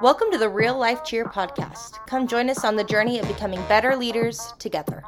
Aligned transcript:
Welcome 0.00 0.30
to 0.32 0.38
the 0.38 0.48
Real 0.48 0.76
Life 0.76 1.04
Cheer 1.04 1.24
podcast. 1.24 2.04
Come 2.06 2.26
join 2.26 2.50
us 2.50 2.64
on 2.64 2.76
the 2.76 2.84
journey 2.84 3.18
of 3.18 3.28
becoming 3.28 3.62
better 3.68 3.94
leaders 3.94 4.52
together. 4.58 5.02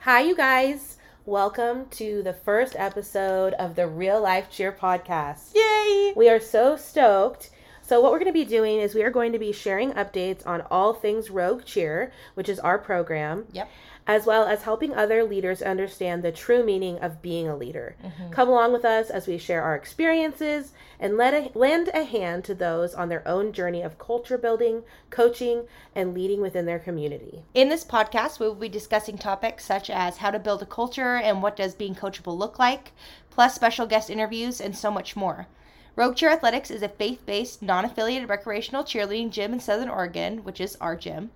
Hi, 0.00 0.20
you 0.20 0.36
guys. 0.36 0.98
Welcome 1.24 1.86
to 1.90 2.22
the 2.22 2.32
first 2.32 2.76
episode 2.78 3.54
of 3.54 3.74
the 3.74 3.88
Real 3.88 4.20
Life 4.20 4.50
Cheer 4.50 4.70
podcast. 4.72 5.54
Yay! 5.54 6.12
We 6.14 6.28
are 6.28 6.38
so 6.38 6.76
stoked. 6.76 7.50
So, 7.86 8.00
what 8.00 8.10
we're 8.10 8.18
going 8.18 8.32
to 8.32 8.32
be 8.32 8.44
doing 8.44 8.80
is 8.80 8.96
we 8.96 9.04
are 9.04 9.12
going 9.12 9.30
to 9.30 9.38
be 9.38 9.52
sharing 9.52 9.92
updates 9.92 10.44
on 10.44 10.62
all 10.72 10.92
things 10.92 11.30
Rogue 11.30 11.64
Cheer, 11.64 12.10
which 12.34 12.48
is 12.48 12.58
our 12.58 12.78
program. 12.80 13.46
Yep. 13.52 13.70
As 14.08 14.26
well 14.26 14.44
as 14.44 14.62
helping 14.62 14.92
other 14.92 15.22
leaders 15.22 15.62
understand 15.62 16.24
the 16.24 16.32
true 16.32 16.64
meaning 16.64 16.98
of 16.98 17.22
being 17.22 17.48
a 17.48 17.56
leader. 17.56 17.96
Mm-hmm. 18.04 18.30
Come 18.30 18.48
along 18.48 18.72
with 18.72 18.84
us 18.84 19.08
as 19.08 19.28
we 19.28 19.38
share 19.38 19.62
our 19.62 19.76
experiences 19.76 20.72
and 20.98 21.16
let 21.16 21.32
a, 21.32 21.56
lend 21.56 21.88
a 21.94 22.02
hand 22.02 22.44
to 22.44 22.54
those 22.54 22.92
on 22.92 23.08
their 23.08 23.26
own 23.26 23.52
journey 23.52 23.82
of 23.82 23.98
culture 23.98 24.38
building, 24.38 24.82
coaching, 25.10 25.68
and 25.94 26.12
leading 26.12 26.40
within 26.40 26.66
their 26.66 26.80
community. 26.80 27.44
In 27.54 27.68
this 27.68 27.84
podcast, 27.84 28.40
we 28.40 28.46
will 28.46 28.54
be 28.56 28.68
discussing 28.68 29.16
topics 29.16 29.64
such 29.64 29.90
as 29.90 30.16
how 30.16 30.32
to 30.32 30.40
build 30.40 30.62
a 30.62 30.66
culture 30.66 31.16
and 31.16 31.40
what 31.40 31.56
does 31.56 31.74
being 31.76 31.94
coachable 31.94 32.36
look 32.36 32.58
like, 32.58 32.92
plus 33.30 33.54
special 33.54 33.86
guest 33.86 34.10
interviews 34.10 34.60
and 34.60 34.76
so 34.76 34.90
much 34.90 35.14
more. 35.14 35.46
Rogue 35.96 36.14
Cheer 36.14 36.28
Athletics 36.28 36.70
is 36.70 36.82
a 36.82 36.90
faith 36.90 37.24
based, 37.24 37.62
non 37.62 37.86
affiliated 37.86 38.28
recreational 38.28 38.84
cheerleading 38.84 39.30
gym 39.30 39.54
in 39.54 39.60
Southern 39.60 39.88
Oregon, 39.88 40.44
which 40.44 40.60
is 40.60 40.76
our 40.78 40.94
gym. 40.94 41.30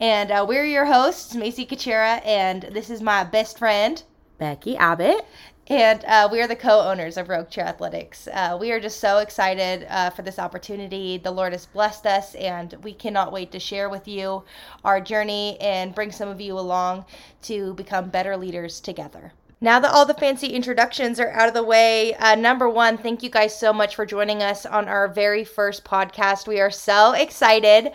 And 0.00 0.30
uh, 0.30 0.46
we're 0.48 0.64
your 0.64 0.86
hosts, 0.86 1.34
Macy 1.34 1.66
Kachera, 1.66 2.24
and 2.24 2.62
this 2.72 2.88
is 2.88 3.02
my 3.02 3.22
best 3.22 3.58
friend, 3.58 4.02
Becky 4.38 4.78
Abbott. 4.78 5.26
And 5.66 6.02
uh, 6.06 6.26
we 6.32 6.40
are 6.40 6.46
the 6.46 6.56
co 6.56 6.80
owners 6.80 7.18
of 7.18 7.28
Rogue 7.28 7.50
Cheer 7.50 7.64
Athletics. 7.64 8.26
Uh, 8.32 8.56
we 8.58 8.72
are 8.72 8.80
just 8.80 8.98
so 8.98 9.18
excited 9.18 9.86
uh, 9.90 10.08
for 10.08 10.22
this 10.22 10.38
opportunity. 10.38 11.18
The 11.18 11.30
Lord 11.30 11.52
has 11.52 11.66
blessed 11.66 12.06
us, 12.06 12.34
and 12.36 12.72
we 12.82 12.94
cannot 12.94 13.30
wait 13.30 13.52
to 13.52 13.60
share 13.60 13.90
with 13.90 14.08
you 14.08 14.42
our 14.86 15.02
journey 15.02 15.60
and 15.60 15.94
bring 15.94 16.12
some 16.12 16.30
of 16.30 16.40
you 16.40 16.58
along 16.58 17.04
to 17.42 17.74
become 17.74 18.08
better 18.08 18.38
leaders 18.38 18.80
together. 18.80 19.34
Now 19.60 19.80
that 19.80 19.90
all 19.90 20.06
the 20.06 20.14
fancy 20.14 20.48
introductions 20.48 21.18
are 21.18 21.30
out 21.30 21.48
of 21.48 21.54
the 21.54 21.64
way, 21.64 22.14
uh, 22.14 22.36
number 22.36 22.68
one, 22.68 22.96
thank 22.96 23.24
you 23.24 23.30
guys 23.30 23.58
so 23.58 23.72
much 23.72 23.96
for 23.96 24.06
joining 24.06 24.40
us 24.40 24.64
on 24.64 24.86
our 24.86 25.08
very 25.08 25.42
first 25.42 25.84
podcast. 25.84 26.46
We 26.46 26.60
are 26.60 26.70
so 26.70 27.12
excited. 27.12 27.90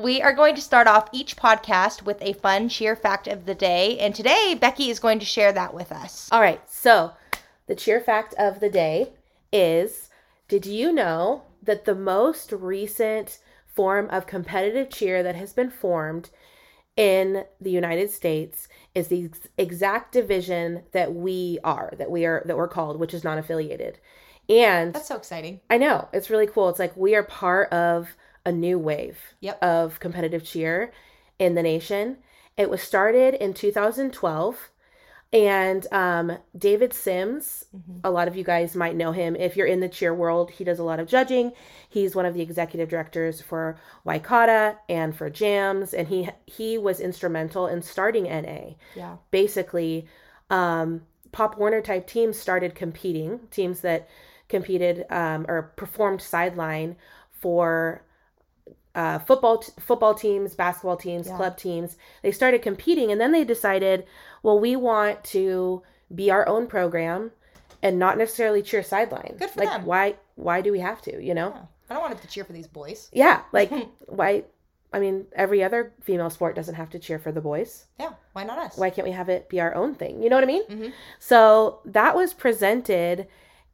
We 0.00 0.20
are 0.20 0.32
going 0.32 0.56
to 0.56 0.60
start 0.60 0.88
off 0.88 1.08
each 1.12 1.36
podcast 1.36 2.02
with 2.02 2.20
a 2.20 2.32
fun 2.32 2.68
cheer 2.68 2.96
fact 2.96 3.28
of 3.28 3.46
the 3.46 3.54
day. 3.54 3.96
And 4.00 4.12
today, 4.12 4.56
Becky 4.60 4.90
is 4.90 4.98
going 4.98 5.20
to 5.20 5.24
share 5.24 5.52
that 5.52 5.72
with 5.72 5.92
us. 5.92 6.28
All 6.32 6.40
right. 6.40 6.60
So, 6.68 7.12
the 7.68 7.76
cheer 7.76 8.00
fact 8.00 8.34
of 8.36 8.58
the 8.58 8.70
day 8.70 9.12
is 9.52 10.08
Did 10.48 10.66
you 10.66 10.92
know 10.92 11.42
that 11.62 11.84
the 11.84 11.94
most 11.94 12.50
recent 12.50 13.38
form 13.66 14.08
of 14.10 14.26
competitive 14.26 14.90
cheer 14.90 15.22
that 15.22 15.36
has 15.36 15.52
been 15.52 15.70
formed 15.70 16.30
in 16.96 17.44
the 17.60 17.70
United 17.70 18.10
States 18.10 18.66
is 18.94 19.08
the 19.08 19.26
ex- 19.26 19.48
exact 19.56 20.12
division 20.12 20.82
that 20.92 21.14
we 21.14 21.58
are, 21.64 21.92
that 21.98 22.10
we 22.10 22.24
are, 22.24 22.42
that 22.46 22.56
we're 22.56 22.68
called, 22.68 22.98
which 22.98 23.14
is 23.14 23.24
non 23.24 23.38
affiliated. 23.38 23.98
And 24.48 24.94
That's 24.94 25.08
so 25.08 25.16
exciting. 25.16 25.60
I 25.68 25.76
know 25.78 26.08
it's 26.12 26.30
really 26.30 26.46
cool. 26.46 26.68
It's 26.68 26.78
like 26.78 26.96
we 26.96 27.14
are 27.14 27.22
part 27.22 27.70
of 27.72 28.16
a 28.46 28.52
new 28.52 28.78
wave 28.78 29.18
Yep. 29.40 29.62
of 29.62 30.00
competitive 30.00 30.42
cheer 30.42 30.92
in 31.38 31.54
the 31.54 31.62
nation. 31.62 32.18
It 32.56 32.70
was 32.70 32.82
started 32.82 33.34
in 33.34 33.54
2012, 33.54 34.70
and 35.32 35.86
um, 35.92 36.38
David 36.56 36.92
Sims. 36.94 37.64
A 38.04 38.10
lot 38.10 38.28
of 38.28 38.36
you 38.36 38.44
guys 38.44 38.74
might 38.74 38.96
know 38.96 39.12
him 39.12 39.36
if 39.36 39.56
you're 39.56 39.66
in 39.66 39.80
the 39.80 39.88
cheer 39.88 40.14
world. 40.14 40.50
He 40.50 40.64
does 40.64 40.78
a 40.78 40.84
lot 40.84 41.00
of 41.00 41.06
judging. 41.08 41.52
He's 41.88 42.14
one 42.14 42.24
of 42.26 42.34
the 42.34 42.40
executive 42.40 42.88
directors 42.88 43.40
for 43.42 43.76
Waikata 44.06 44.76
and 44.88 45.14
for 45.14 45.28
Jams, 45.28 45.92
and 45.92 46.08
he 46.08 46.28
he 46.46 46.78
was 46.78 47.00
instrumental 47.00 47.66
in 47.66 47.82
starting 47.82 48.24
NA 48.24 48.74
Yeah. 48.94 49.16
basically 49.30 50.06
um, 50.50 51.02
Pop 51.32 51.58
Warner 51.58 51.82
type 51.82 52.06
teams 52.06 52.38
started 52.38 52.74
competing, 52.74 53.40
teams 53.50 53.80
that 53.82 54.08
competed 54.48 55.04
um, 55.10 55.44
or 55.46 55.74
performed 55.76 56.22
sideline 56.22 56.96
for 57.30 58.02
uh, 58.94 59.18
football 59.20 59.58
t- 59.58 59.72
football 59.78 60.14
teams, 60.14 60.54
basketball 60.54 60.96
teams, 60.96 61.26
Yeah. 61.28 61.36
club 61.36 61.56
teams. 61.56 61.96
They 62.22 62.32
started 62.32 62.62
competing, 62.62 63.12
and 63.12 63.20
then 63.20 63.32
they 63.32 63.44
decided, 63.44 64.04
well, 64.42 64.58
we 64.58 64.76
want 64.76 65.22
to 65.24 65.82
be 66.14 66.30
our 66.30 66.46
own 66.48 66.66
program 66.66 67.30
and 67.82 67.98
not 67.98 68.18
necessarily 68.18 68.62
cheer 68.62 68.82
sideline. 68.82 69.36
Good 69.38 69.50
for 69.50 69.60
like, 69.60 69.68
them. 69.68 69.84
why? 69.86 70.16
Why 70.36 70.60
do 70.60 70.72
we 70.72 70.80
have 70.80 71.00
to? 71.02 71.22
You 71.22 71.34
know? 71.34 71.50
Yeah. 71.54 71.62
I 71.90 71.94
don't 71.94 72.02
want 72.02 72.20
to 72.20 72.28
cheer 72.28 72.44
for 72.44 72.52
these 72.52 72.66
boys. 72.66 73.08
Yeah. 73.12 73.42
Like, 73.52 73.70
why? 74.06 74.44
I 74.92 75.00
mean, 75.00 75.26
every 75.34 75.62
other 75.62 75.92
female 76.02 76.30
sport 76.30 76.56
doesn't 76.56 76.74
have 76.76 76.88
to 76.90 76.98
cheer 76.98 77.18
for 77.18 77.30
the 77.30 77.42
boys 77.42 77.84
Yeah. 78.00 78.12
Why 78.32 78.44
not 78.44 78.58
us? 78.58 78.78
why 78.78 78.88
can't 78.88 79.06
we 79.06 79.12
have 79.12 79.28
it 79.28 79.50
be 79.50 79.60
our 79.60 79.74
own 79.74 79.94
thing? 79.94 80.22
You 80.22 80.30
know 80.30 80.36
what 80.36 80.44
I 80.44 80.46
mean? 80.46 80.64
Mhm. 80.66 80.92
So 81.18 81.80
that 81.84 82.16
was 82.16 82.32
presented 82.32 83.26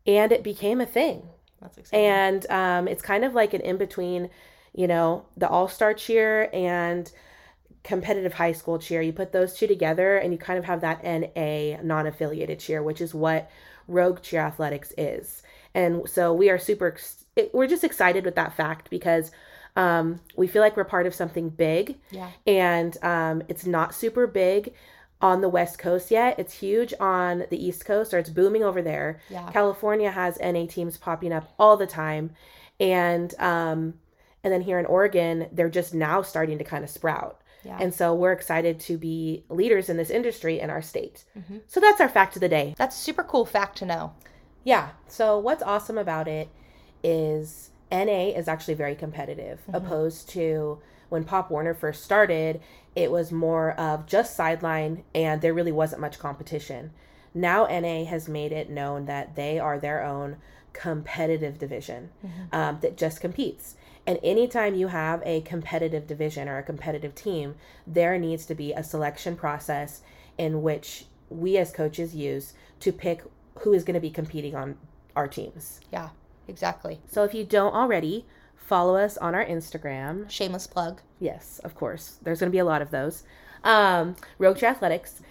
and 0.08 0.32
it 0.32 0.42
became 0.42 0.80
a 0.80 0.86
thing. 0.86 1.28
That's 1.62 1.78
exciting. 1.78 2.04
And 2.04 2.50
um, 2.50 2.88
it's 2.88 3.00
kind 3.00 3.24
of 3.24 3.32
like 3.32 3.54
an 3.54 3.60
in 3.60 3.76
between, 3.76 4.28
you 4.74 4.86
know, 4.86 5.24
the 5.36 5.48
all 5.48 5.68
star 5.68 5.94
cheer 5.94 6.50
and 6.52 7.10
competitive 7.82 8.34
high 8.34 8.52
school 8.52 8.78
cheer. 8.78 9.02
You 9.02 9.12
put 9.12 9.32
those 9.32 9.54
two 9.54 9.66
together 9.66 10.16
and 10.16 10.32
you 10.32 10.38
kind 10.38 10.58
of 10.58 10.64
have 10.64 10.80
that 10.80 11.04
NA 11.04 11.80
non 11.82 12.06
affiliated 12.06 12.58
cheer, 12.58 12.82
which 12.82 13.00
is 13.00 13.14
what 13.14 13.50
Rogue 13.86 14.22
Cheer 14.22 14.40
Athletics 14.40 14.92
is. 14.96 15.42
And 15.74 16.08
so 16.08 16.32
we 16.32 16.50
are 16.50 16.58
super, 16.58 16.96
we're 17.52 17.66
just 17.66 17.84
excited 17.84 18.24
with 18.24 18.36
that 18.36 18.54
fact 18.56 18.90
because 18.90 19.30
um, 19.76 20.20
we 20.36 20.46
feel 20.46 20.62
like 20.62 20.76
we're 20.76 20.84
part 20.84 21.06
of 21.06 21.14
something 21.14 21.48
big 21.50 21.96
yeah. 22.10 22.30
and 22.46 22.96
um, 23.02 23.42
it's 23.48 23.66
not 23.66 23.94
super 23.94 24.26
big 24.26 24.72
on 25.20 25.40
the 25.40 25.48
west 25.48 25.78
coast 25.78 26.10
yet 26.10 26.38
it's 26.38 26.52
huge 26.52 26.92
on 27.00 27.44
the 27.50 27.64
east 27.66 27.84
coast 27.84 28.12
or 28.12 28.18
it's 28.18 28.30
booming 28.30 28.62
over 28.62 28.82
there 28.82 29.20
Yeah. 29.30 29.50
california 29.52 30.10
has 30.10 30.38
na 30.38 30.66
teams 30.66 30.96
popping 30.96 31.32
up 31.32 31.52
all 31.58 31.76
the 31.76 31.86
time 31.86 32.30
and 32.78 33.34
um, 33.40 33.94
and 34.44 34.52
then 34.52 34.60
here 34.60 34.78
in 34.78 34.86
oregon 34.86 35.48
they're 35.50 35.68
just 35.70 35.92
now 35.94 36.22
starting 36.22 36.58
to 36.58 36.64
kind 36.64 36.84
of 36.84 36.90
sprout 36.90 37.40
Yeah. 37.64 37.78
and 37.80 37.92
so 37.92 38.14
we're 38.14 38.32
excited 38.32 38.78
to 38.80 38.96
be 38.98 39.44
leaders 39.48 39.88
in 39.88 39.96
this 39.96 40.10
industry 40.10 40.60
in 40.60 40.70
our 40.70 40.82
state 40.82 41.24
Mhm. 41.36 41.62
so 41.66 41.80
that's 41.80 42.00
our 42.00 42.08
fact 42.08 42.36
of 42.36 42.40
the 42.40 42.48
day 42.48 42.74
That's 42.78 42.94
a 42.96 43.00
super 43.02 43.24
cool 43.24 43.44
fact 43.46 43.78
to 43.78 43.86
know. 43.86 44.12
yeah. 44.62 44.90
So 45.08 45.38
what's 45.38 45.62
awesome 45.62 45.98
about 45.98 46.28
it 46.28 46.48
is 47.02 47.70
NA 47.90 48.30
is 48.34 48.48
actually 48.48 48.74
very 48.74 48.94
competitive, 48.94 49.60
opposed 49.72 50.28
to 50.30 50.78
when 51.10 51.22
Pop 51.24 51.50
Warner 51.50 51.74
first 51.74 52.02
started, 52.02 52.60
it 52.96 53.10
was 53.10 53.30
more 53.30 53.72
of 53.72 54.06
just 54.06 54.34
sideline 54.34 55.04
and 55.14 55.40
there 55.42 55.54
really 55.54 55.70
wasn't 55.72 56.00
much 56.00 56.18
competition. 56.18 56.92
Now 57.34 57.66
NA 57.66 58.04
has 58.04 58.28
made 58.28 58.52
it 58.52 58.70
known 58.70 59.04
that 59.06 59.36
they 59.36 59.58
are 59.58 59.78
their 59.78 60.02
own 60.02 60.36
competitive 60.72 61.58
division 61.58 62.10
um, 62.52 62.78
that 62.82 62.96
just 62.96 63.20
competes. 63.20 63.76
And 64.06 64.18
anytime 64.22 64.74
you 64.74 64.88
have 64.88 65.22
a 65.24 65.40
competitive 65.42 66.06
division 66.06 66.48
or 66.48 66.58
a 66.58 66.62
competitive 66.62 67.14
team, 67.14 67.54
there 67.86 68.18
needs 68.18 68.44
to 68.46 68.54
be 68.54 68.72
a 68.72 68.84
selection 68.84 69.36
process 69.36 70.02
in 70.36 70.62
which 70.62 71.06
we 71.30 71.56
as 71.56 71.72
coaches 71.72 72.14
use 72.14 72.54
to 72.80 72.92
pick 72.92 73.22
who 73.60 73.72
is 73.72 73.84
going 73.84 73.94
to 73.94 74.00
be 74.00 74.10
competing 74.10 74.54
on 74.54 74.76
our 75.16 75.28
teams. 75.28 75.80
Yeah. 75.92 76.10
Exactly. 76.48 77.00
So 77.10 77.24
if 77.24 77.34
you 77.34 77.44
don't 77.44 77.74
already, 77.74 78.26
follow 78.56 78.96
us 78.96 79.16
on 79.16 79.34
our 79.34 79.44
Instagram. 79.44 80.28
Shameless 80.30 80.66
plug. 80.66 81.00
Yes, 81.20 81.60
of 81.64 81.74
course. 81.74 82.18
There's 82.22 82.40
going 82.40 82.50
to 82.50 82.54
be 82.54 82.58
a 82.58 82.64
lot 82.64 82.82
of 82.82 82.90
those. 82.90 83.22
Um, 83.62 84.16
Rogue 84.38 84.58
Cheer 84.58 84.70
Athletics. 84.70 85.22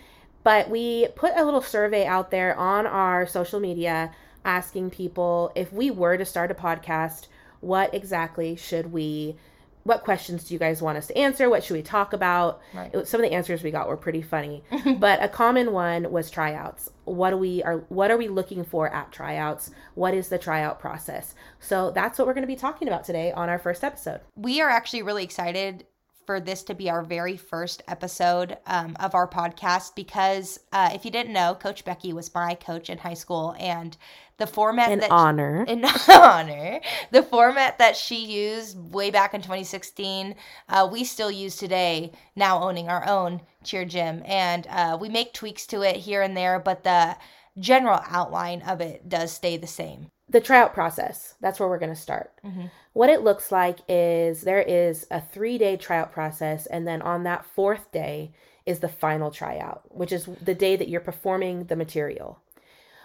But 0.44 0.70
we 0.70 1.08
put 1.16 1.34
a 1.36 1.46
little 1.46 1.62
survey 1.62 2.06
out 2.06 2.32
there 2.32 2.58
on 2.58 2.86
our 2.86 3.26
social 3.26 3.60
media 3.60 4.12
asking 4.44 4.90
people 4.90 5.52
if 5.56 5.72
we 5.72 5.90
were 5.90 6.18
to 6.18 6.26
start 6.26 6.52
a 6.52 6.56
podcast, 6.56 7.28
what 7.64 7.94
exactly 7.94 8.56
should 8.56 8.92
we, 8.92 9.36
what 9.84 10.04
questions 10.04 10.44
do 10.46 10.54
you 10.54 10.60
guys 10.60 10.82
want 10.82 10.98
us 10.98 11.08
to 11.08 11.18
answer? 11.18 11.50
What 11.50 11.64
should 11.64 11.74
we 11.74 11.82
talk 11.82 12.14
about? 12.14 12.62
Right. 12.74 12.94
Was- 12.94 13.10
some 13.10 13.20
of 13.22 13.30
the 13.30 13.36
answers 13.36 13.64
we 13.64 13.72
got 13.72 13.88
were 13.88 13.98
pretty 13.98 14.22
funny, 14.22 14.64
but 15.00 15.22
a 15.24 15.28
common 15.28 15.72
one 15.74 16.12
was 16.12 16.30
tryouts. 16.30 16.90
What 17.06 17.32
do 17.32 17.38
we 17.38 17.62
are 17.64 17.80
what 17.90 18.12
are 18.12 18.18
we 18.18 18.30
looking 18.30 18.64
for 18.64 18.88
at 18.94 19.12
tryouts? 19.12 19.72
What 19.96 20.14
is 20.14 20.30
the 20.30 20.38
tryout 20.38 20.80
process? 20.80 21.36
So 21.60 21.92
that's 21.92 22.18
what 22.18 22.28
we're 22.28 22.34
going 22.34 22.44
to 22.44 22.48
be 22.48 22.56
talking 22.56 22.88
about 22.88 23.04
today 23.04 23.34
on 23.34 23.50
our 23.50 23.60
first 23.60 23.84
episode. 23.84 24.22
we 24.38 24.62
are 24.62 24.70
actually 24.70 25.02
really 25.02 25.24
excited 25.26 25.86
for 26.26 26.40
this 26.40 26.64
to 26.64 26.74
be 26.74 26.90
our 26.90 27.04
very 27.04 27.38
first 27.38 27.82
episode 27.88 28.58
um, 28.66 28.96
of 29.00 29.16
our 29.16 29.28
podcast 29.28 29.96
because 29.96 30.60
uh, 30.72 30.90
if 30.94 31.06
you 31.06 31.12
didn't 31.12 31.34
know, 31.34 31.56
Coach 31.56 31.86
Becky 31.86 32.14
was 32.14 32.34
my 32.34 32.56
coach 32.56 32.90
in 32.90 32.98
high 32.98 33.14
school, 33.14 33.56
and 33.60 33.98
the 34.38 34.48
format 34.48 34.92
An 34.92 35.00
that 35.00 35.12
honor. 35.12 35.64
in 35.68 35.86
honor 36.10 36.82
the 37.12 37.22
format 37.22 37.78
that 37.78 37.96
she 37.96 38.26
used 38.26 38.76
way 38.92 39.12
back 39.12 39.36
in 39.36 39.42
2016 39.42 40.34
uh, 40.70 40.90
we 40.92 41.04
still 41.04 41.30
use 41.30 41.56
today 41.56 42.12
now 42.36 42.64
owning 42.64 42.90
our 42.90 43.08
own 43.08 43.42
cheer 43.64 43.86
gym 43.86 44.24
and 44.26 44.66
uh, 44.72 44.98
we 45.00 45.08
make 45.08 45.34
tweaks 45.34 45.68
to 45.68 45.84
it 45.84 45.98
here 45.98 46.24
and 46.24 46.36
there 46.36 46.58
but 46.58 46.84
the 46.84 47.16
general 47.60 48.00
outline 48.10 48.62
of 48.64 48.82
it 48.82 49.08
does 49.08 49.32
stay 49.32 49.58
the 49.58 49.68
same. 49.68 50.10
The 50.30 50.42
tryout 50.42 50.74
process, 50.74 51.36
that's 51.42 51.60
where 51.60 51.70
we're 51.70 51.80
going 51.80 51.94
to 51.94 52.00
start. 52.00 52.32
Mm-hmm. 52.46 52.68
What 52.94 53.10
it 53.10 53.24
looks 53.24 53.52
like 53.52 53.80
is 53.90 54.42
there 54.42 54.62
is 54.62 55.08
a 55.10 55.20
three 55.20 55.58
day 55.58 55.78
tryout 55.78 56.12
process, 56.12 56.66
and 56.68 56.88
then 56.88 57.02
on 57.02 57.24
that 57.24 57.46
fourth 57.46 57.92
day 57.92 58.32
is 58.66 58.80
the 58.80 58.88
final 58.88 59.32
tryout, 59.32 59.84
which 59.90 60.12
is 60.12 60.30
the 60.42 60.56
day 60.56 60.76
that 60.76 60.88
you're 60.88 61.02
performing 61.02 61.66
the 61.66 61.76
material. 61.76 62.40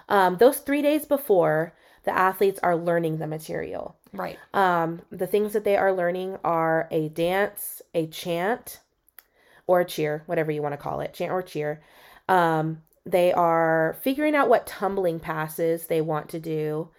Um, 0.08 0.37
those 0.37 0.58
three 0.58 0.82
days 0.82 1.06
before, 1.06 1.75
the 2.05 2.17
athletes 2.17 2.61
are 2.62 2.76
learning 2.76 3.19
the 3.19 3.26
material. 3.26 3.96
Right. 4.12 4.38
Um, 4.55 5.02
the 5.11 5.26
things 5.26 5.52
that 5.55 5.64
they 5.64 5.76
are 5.76 5.93
learning 5.93 6.38
are 6.44 6.88
a 6.91 7.08
dance, 7.08 7.82
a 7.94 8.06
chant, 8.06 8.81
or 9.67 9.81
a 9.81 9.84
cheer, 9.84 10.23
whatever 10.26 10.50
you 10.50 10.62
want 10.62 10.75
to 10.75 10.79
call 10.79 11.00
it, 11.00 11.12
chant 11.14 11.32
or 11.32 11.43
cheer. 11.43 11.82
Um, 12.29 12.82
they 13.05 13.32
are 13.32 13.96
figuring 14.02 14.34
out 14.34 14.49
what 14.49 14.67
tumbling 14.67 15.19
passes 15.19 15.87
they 15.87 16.00
want 16.00 16.29
to 16.31 16.38
do 16.38 16.91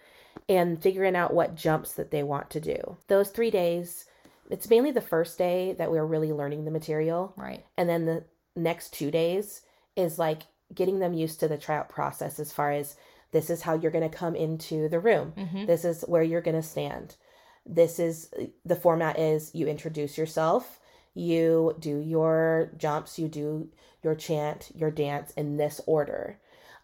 and 0.48 0.82
figuring 0.82 1.16
out 1.16 1.34
what 1.34 1.54
jumps 1.54 1.92
that 1.94 2.10
they 2.10 2.22
want 2.22 2.50
to 2.50 2.60
do. 2.60 2.96
Those 3.08 3.30
three 3.30 3.50
days, 3.50 4.06
it's 4.50 4.68
mainly 4.68 4.90
the 4.90 5.00
first 5.00 5.38
day 5.38 5.74
that 5.78 5.90
we're 5.90 6.04
really 6.04 6.32
learning 6.32 6.64
the 6.64 6.70
material. 6.70 7.32
Right. 7.36 7.64
And 7.76 7.88
then 7.88 8.06
the 8.06 8.24
next 8.56 8.92
two 8.92 9.10
days 9.10 9.62
is 9.96 10.18
like 10.18 10.42
getting 10.74 10.98
them 10.98 11.14
used 11.14 11.40
to 11.40 11.48
the 11.48 11.58
tryout 11.58 11.88
process 11.88 12.38
as 12.38 12.52
far 12.52 12.72
as 12.72 12.96
this 13.32 13.50
is 13.50 13.62
how 13.62 13.74
you're 13.74 13.90
going 13.92 14.08
to 14.08 14.16
come 14.16 14.34
into 14.34 14.88
the 14.88 15.00
room. 15.00 15.32
Mm-hmm. 15.36 15.66
This 15.66 15.84
is 15.84 16.02
where 16.02 16.22
you're 16.22 16.40
going 16.40 16.60
to 16.60 16.66
stand. 16.66 17.16
This 17.64 17.98
is 17.98 18.32
the 18.64 18.76
format 18.76 19.18
is 19.18 19.54
you 19.54 19.68
introduce 19.68 20.18
yourself, 20.18 20.80
you 21.14 21.76
do 21.78 21.98
your 21.98 22.72
jumps, 22.76 23.18
you 23.18 23.28
do 23.28 23.68
your 24.02 24.14
chant, 24.14 24.70
your 24.74 24.90
dance 24.90 25.30
in 25.32 25.56
this 25.56 25.80
order. 25.86 26.38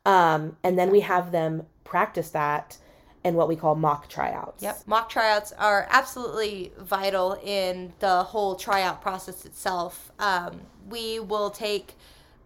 Um, 0.05 0.57
and 0.63 0.79
then 0.79 0.91
we 0.91 1.01
have 1.01 1.33
them 1.33 1.65
practice 1.83 2.31
that 2.31 2.79
in 3.27 3.35
what 3.35 3.49
we 3.49 3.57
call 3.57 3.75
mock 3.75 4.09
tryouts. 4.09 4.63
Yep. 4.63 4.83
Mock 4.87 5.09
tryouts 5.09 5.53
are 5.53 5.87
absolutely 5.91 6.73
vital 6.79 7.39
in 7.45 7.93
the 7.99 8.23
whole 8.23 8.55
tryout 8.55 9.03
process 9.03 9.45
itself. 9.45 10.13
Um, 10.19 10.61
we 10.89 11.19
will 11.19 11.51
take 11.51 11.95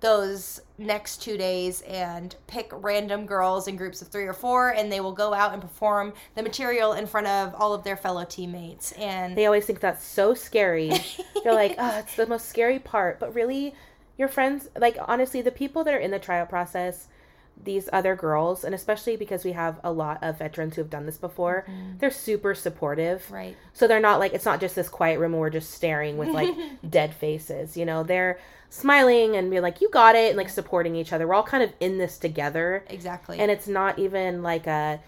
those 0.00 0.62
next 0.78 1.20
two 1.22 1.36
days 1.36 1.82
and 1.82 2.34
pick 2.46 2.70
random 2.72 3.26
girls 3.26 3.68
in 3.68 3.76
groups 3.76 4.00
of 4.00 4.08
three 4.08 4.24
or 4.24 4.32
four 4.32 4.70
and 4.70 4.90
they 4.90 5.00
will 5.00 5.12
go 5.12 5.34
out 5.34 5.52
and 5.52 5.60
perform 5.60 6.14
the 6.34 6.42
material 6.42 6.94
in 6.94 7.06
front 7.06 7.26
of 7.26 7.54
all 7.54 7.74
of 7.74 7.84
their 7.84 7.98
fellow 7.98 8.24
teammates 8.24 8.92
and 8.92 9.36
They 9.36 9.44
always 9.44 9.66
think 9.66 9.80
that's 9.80 10.02
so 10.02 10.32
scary. 10.32 10.90
They're 11.44 11.52
like, 11.52 11.74
oh, 11.78 11.98
it's 11.98 12.16
the 12.16 12.26
most 12.26 12.48
scary 12.48 12.78
part. 12.78 13.20
But 13.20 13.34
really, 13.34 13.74
your 14.16 14.28
friends, 14.28 14.70
like, 14.78 14.96
honestly, 15.06 15.42
the 15.42 15.50
people 15.50 15.84
that 15.84 15.92
are 15.92 15.98
in 15.98 16.10
the 16.10 16.18
tryout 16.18 16.48
process, 16.48 17.08
these 17.64 17.88
other 17.92 18.16
girls, 18.16 18.64
and 18.64 18.74
especially 18.74 19.16
because 19.16 19.44
we 19.44 19.52
have 19.52 19.80
a 19.84 19.92
lot 19.92 20.22
of 20.22 20.38
veterans 20.38 20.76
who 20.76 20.82
have 20.82 20.90
done 20.90 21.06
this 21.06 21.18
before, 21.18 21.66
mm-hmm. 21.68 21.98
they're 21.98 22.10
super 22.10 22.54
supportive. 22.54 23.30
right 23.30 23.56
So 23.72 23.86
they're 23.86 24.00
not 24.00 24.18
like, 24.18 24.32
it's 24.32 24.44
not 24.44 24.60
just 24.60 24.74
this 24.74 24.88
quiet 24.88 25.18
room 25.18 25.32
where 25.32 25.40
we're 25.40 25.50
just 25.50 25.70
staring 25.70 26.16
with 26.16 26.28
like 26.28 26.54
dead 26.88 27.14
faces. 27.14 27.76
You 27.76 27.84
know, 27.84 28.02
they're 28.02 28.38
smiling 28.68 29.36
and 29.36 29.50
be 29.50 29.60
like, 29.60 29.80
you 29.80 29.90
got 29.90 30.14
it, 30.14 30.28
and 30.28 30.36
like 30.36 30.48
supporting 30.48 30.96
each 30.96 31.12
other. 31.12 31.26
We're 31.26 31.34
all 31.34 31.42
kind 31.42 31.62
of 31.62 31.72
in 31.80 31.98
this 31.98 32.18
together. 32.18 32.84
exactly 32.88 33.38
And 33.38 33.50
it's 33.50 33.68
not 33.68 33.98
even 33.98 34.42
like 34.42 34.66
a, 34.66 35.00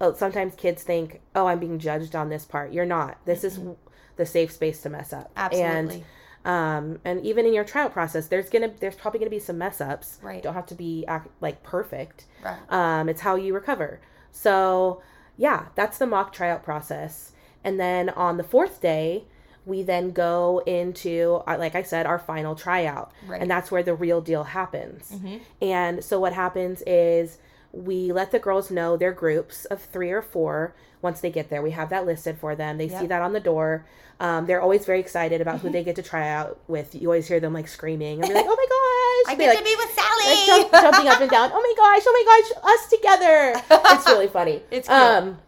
oh, 0.00 0.14
sometimes 0.14 0.54
kids 0.54 0.82
think, 0.82 1.20
oh, 1.34 1.46
I'm 1.46 1.58
being 1.58 1.78
judged 1.78 2.14
on 2.14 2.28
this 2.28 2.44
part. 2.44 2.72
You're 2.72 2.86
not. 2.86 3.18
This 3.24 3.44
is 3.44 3.60
the 4.16 4.26
safe 4.26 4.52
space 4.52 4.82
to 4.82 4.90
mess 4.90 5.12
up. 5.12 5.30
absolutely 5.36 5.96
And, 5.96 6.04
um, 6.44 7.00
and 7.04 7.24
even 7.24 7.44
in 7.46 7.52
your 7.52 7.64
tryout 7.64 7.92
process, 7.92 8.28
there's 8.28 8.48
gonna, 8.48 8.70
there's 8.80 8.94
probably 8.94 9.18
gonna 9.20 9.30
be 9.30 9.38
some 9.38 9.58
mess 9.58 9.80
ups. 9.80 10.18
Right. 10.22 10.42
Don't 10.42 10.54
have 10.54 10.66
to 10.66 10.74
be 10.74 11.04
ac- 11.08 11.28
like 11.40 11.62
perfect. 11.62 12.24
right 12.44 12.58
Um, 12.70 13.08
it's 13.08 13.20
how 13.22 13.34
you 13.36 13.54
recover. 13.54 14.00
So 14.32 15.02
yeah, 15.36 15.66
that's 15.74 15.98
the 15.98 16.06
mock 16.06 16.32
tryout 16.32 16.62
process. 16.62 17.32
And 17.64 17.78
then 17.78 18.08
on 18.10 18.36
the 18.36 18.44
fourth 18.44 18.80
day, 18.80 19.24
we 19.66 19.82
then 19.82 20.12
go 20.12 20.62
into, 20.66 21.42
uh, 21.46 21.56
like 21.58 21.74
I 21.74 21.82
said, 21.82 22.06
our 22.06 22.18
final 22.18 22.54
tryout. 22.54 23.12
Right. 23.26 23.40
And 23.42 23.50
that's 23.50 23.70
where 23.70 23.82
the 23.82 23.94
real 23.94 24.20
deal 24.22 24.44
happens. 24.44 25.10
Mhm. 25.12 25.40
And 25.60 26.02
so 26.02 26.18
what 26.18 26.32
happens 26.32 26.82
is 26.86 27.38
we 27.84 28.12
let 28.12 28.30
the 28.32 28.38
girls 28.38 28.70
know 28.70 28.96
their 28.96 29.12
groups 29.12 29.64
of 29.66 29.82
three 29.82 30.10
or 30.10 30.22
four 30.22 30.74
once 31.00 31.20
they 31.20 31.30
get 31.30 31.48
there. 31.48 31.62
We 31.62 31.70
have 31.72 31.90
that 31.90 32.06
listed 32.06 32.38
for 32.38 32.56
them. 32.56 32.76
They 32.78 32.88
see 32.88 33.06
that 33.06 33.22
on 33.22 33.32
the 33.32 33.40
door. 33.40 33.86
Um, 34.20 34.46
they're 34.46 34.60
always 34.60 34.84
very 34.84 34.98
excited 34.98 35.40
about 35.40 35.60
who 35.60 35.70
they 35.70 35.84
get 35.84 35.94
to 35.96 36.02
try 36.02 36.28
out 36.28 36.58
with. 36.66 36.94
You 36.94 37.08
always 37.08 37.28
hear 37.28 37.38
them 37.38 37.52
like 37.52 37.68
screaming 37.68 38.18
and 38.20 38.28
be 38.28 38.34
like, 38.34 38.46
"Oh 38.48 38.56
my 38.56 39.24
gosh!" 39.26 39.32
I 39.32 39.38
get 39.38 39.48
like, 39.48 39.58
to 39.58 39.64
be 39.64 39.76
with 39.76 39.96
like 39.96 40.04
Sally. 40.04 40.46
jump, 40.46 40.72
jumping 40.72 41.08
up 41.08 41.20
and 41.20 41.30
down. 41.30 41.50
Oh 41.54 41.60
my 41.60 41.74
gosh! 41.76 42.02
Oh 42.04 42.12
my 42.12 42.24
gosh! 42.26 42.74
Us 42.74 42.90
together. 42.90 43.62
It's 43.98 44.06
really 44.06 44.26
funny. 44.28 44.62
It's. 44.70 44.88
Um, 44.88 45.38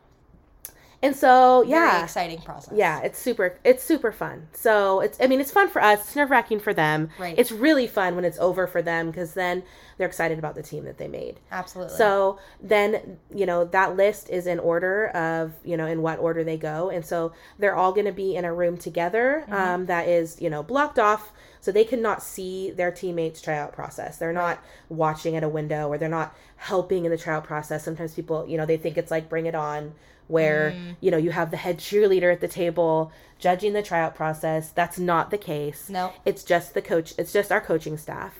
and 1.02 1.16
so 1.16 1.60
Very 1.60 1.70
yeah, 1.72 2.04
exciting 2.04 2.40
process. 2.42 2.74
yeah, 2.76 3.00
it's 3.00 3.18
super. 3.18 3.58
It's 3.64 3.82
super 3.82 4.12
fun. 4.12 4.48
So 4.52 5.00
it's. 5.00 5.18
I 5.20 5.26
mean, 5.26 5.40
it's 5.40 5.50
fun 5.50 5.68
for 5.68 5.82
us. 5.82 6.00
It's 6.00 6.16
nerve 6.16 6.30
wracking 6.30 6.60
for 6.60 6.74
them. 6.74 7.08
Right. 7.18 7.34
It's 7.38 7.50
really 7.50 7.86
fun 7.86 8.16
when 8.16 8.24
it's 8.24 8.38
over 8.38 8.66
for 8.66 8.82
them 8.82 9.10
because 9.10 9.34
then 9.34 9.62
they're 9.96 10.08
excited 10.08 10.38
about 10.38 10.54
the 10.54 10.62
team 10.62 10.84
that 10.84 10.98
they 10.98 11.08
made. 11.08 11.40
Absolutely. 11.50 11.96
So 11.96 12.38
then, 12.62 13.18
you 13.34 13.46
know, 13.46 13.64
that 13.66 13.96
list 13.96 14.30
is 14.30 14.46
in 14.46 14.58
order 14.58 15.08
of, 15.08 15.52
you 15.64 15.76
know, 15.76 15.86
in 15.86 16.02
what 16.02 16.18
order 16.18 16.44
they 16.44 16.56
go. 16.56 16.90
And 16.90 17.04
so 17.04 17.32
they're 17.58 17.76
all 17.76 17.92
going 17.92 18.06
to 18.06 18.12
be 18.12 18.36
in 18.36 18.44
a 18.44 18.52
room 18.52 18.76
together 18.76 19.44
um, 19.50 19.86
that 19.86 20.08
is, 20.08 20.40
you 20.40 20.50
know, 20.50 20.62
blocked 20.62 20.98
off 20.98 21.32
so 21.60 21.70
they 21.70 21.84
cannot 21.84 22.22
see 22.22 22.70
their 22.70 22.90
teammates' 22.90 23.42
tryout 23.42 23.72
process. 23.72 24.16
They're 24.16 24.32
not 24.32 24.62
watching 24.88 25.36
at 25.36 25.44
a 25.44 25.48
window 25.48 25.88
or 25.88 25.98
they're 25.98 26.08
not 26.08 26.34
helping 26.56 27.04
in 27.04 27.10
the 27.10 27.18
tryout 27.18 27.44
process. 27.44 27.84
Sometimes 27.84 28.14
people, 28.14 28.46
you 28.48 28.56
know, 28.56 28.66
they 28.66 28.78
think 28.78 28.96
it's 28.96 29.10
like 29.10 29.28
bring 29.28 29.46
it 29.46 29.54
on 29.54 29.92
where, 30.30 30.74
you 31.00 31.10
know, 31.10 31.16
you 31.16 31.30
have 31.30 31.50
the 31.50 31.56
head 31.56 31.78
cheerleader 31.78 32.32
at 32.32 32.40
the 32.40 32.48
table 32.48 33.12
judging 33.38 33.72
the 33.72 33.82
tryout 33.82 34.14
process. 34.14 34.70
That's 34.70 34.98
not 34.98 35.30
the 35.30 35.38
case. 35.38 35.88
No. 35.88 36.12
It's 36.24 36.44
just 36.44 36.74
the 36.74 36.82
coach, 36.82 37.14
it's 37.18 37.32
just 37.32 37.50
our 37.50 37.60
coaching 37.60 37.96
staff. 37.96 38.34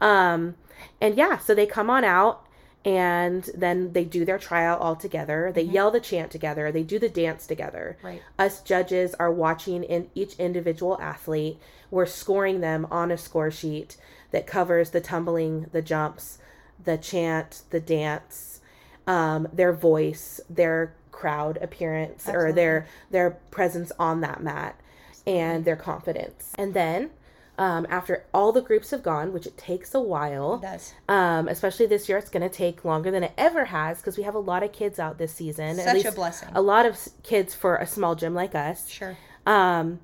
Um, 0.00 0.54
and 1.00 1.16
yeah, 1.16 1.38
so 1.38 1.54
they 1.54 1.66
come 1.66 1.90
on 1.90 2.04
out 2.04 2.46
and 2.84 3.48
then 3.54 3.92
they 3.94 4.04
do 4.04 4.24
their 4.24 4.38
tryout 4.38 4.80
all 4.80 4.94
together. 4.94 5.50
They 5.54 5.62
yell 5.62 5.90
the 5.90 6.00
chant 6.00 6.30
together. 6.30 6.70
They 6.70 6.82
do 6.82 6.98
the 6.98 7.08
dance 7.08 7.46
together. 7.46 7.96
Right. 8.02 8.22
Us 8.38 8.60
judges 8.60 9.14
are 9.14 9.32
watching 9.32 9.82
in 9.84 10.10
each 10.14 10.34
individual 10.34 11.00
athlete. 11.00 11.58
We're 11.90 12.06
scoring 12.06 12.60
them 12.60 12.86
on 12.90 13.10
a 13.10 13.16
score 13.16 13.50
sheet 13.50 13.96
that 14.32 14.46
covers 14.46 14.90
the 14.90 15.00
tumbling, 15.00 15.66
the 15.72 15.80
jumps, 15.80 16.38
the 16.82 16.98
chant, 16.98 17.62
the 17.70 17.80
dance, 17.80 18.60
um, 19.06 19.48
their 19.52 19.72
voice, 19.72 20.40
their 20.50 20.94
crowd 21.20 21.58
appearance, 21.62 22.28
or 22.28 22.52
their 22.52 22.86
their 23.10 23.30
presence 23.50 23.90
on 23.98 24.20
that 24.22 24.42
mat, 24.42 24.78
and 25.26 25.64
their 25.64 25.76
confidence. 25.76 26.52
And 26.56 26.74
then. 26.74 27.10
Um, 27.56 27.86
after 27.88 28.24
all 28.34 28.50
the 28.50 28.60
groups 28.60 28.90
have 28.90 29.04
gone, 29.04 29.32
which 29.32 29.46
it 29.46 29.56
takes 29.56 29.94
a 29.94 30.00
while, 30.00 30.54
It 30.56 30.62
does. 30.62 30.92
um, 31.08 31.46
especially 31.46 31.86
this 31.86 32.08
year, 32.08 32.18
it's 32.18 32.28
going 32.28 32.42
to 32.42 32.48
take 32.48 32.84
longer 32.84 33.12
than 33.12 33.22
it 33.22 33.30
ever 33.38 33.66
has 33.66 33.98
because 33.98 34.16
we 34.18 34.24
have 34.24 34.34
a 34.34 34.40
lot 34.40 34.64
of 34.64 34.72
kids 34.72 34.98
out 34.98 35.18
this 35.18 35.32
season. 35.32 35.76
Such 35.76 36.04
at 36.04 36.12
a 36.12 36.16
blessing. 36.16 36.48
A 36.52 36.60
lot 36.60 36.84
of 36.84 36.98
kids 37.22 37.54
for 37.54 37.76
a 37.76 37.86
small 37.86 38.16
gym 38.16 38.34
like 38.34 38.56
us. 38.56 38.88
Sure. 38.88 39.16
Um, 39.46 40.00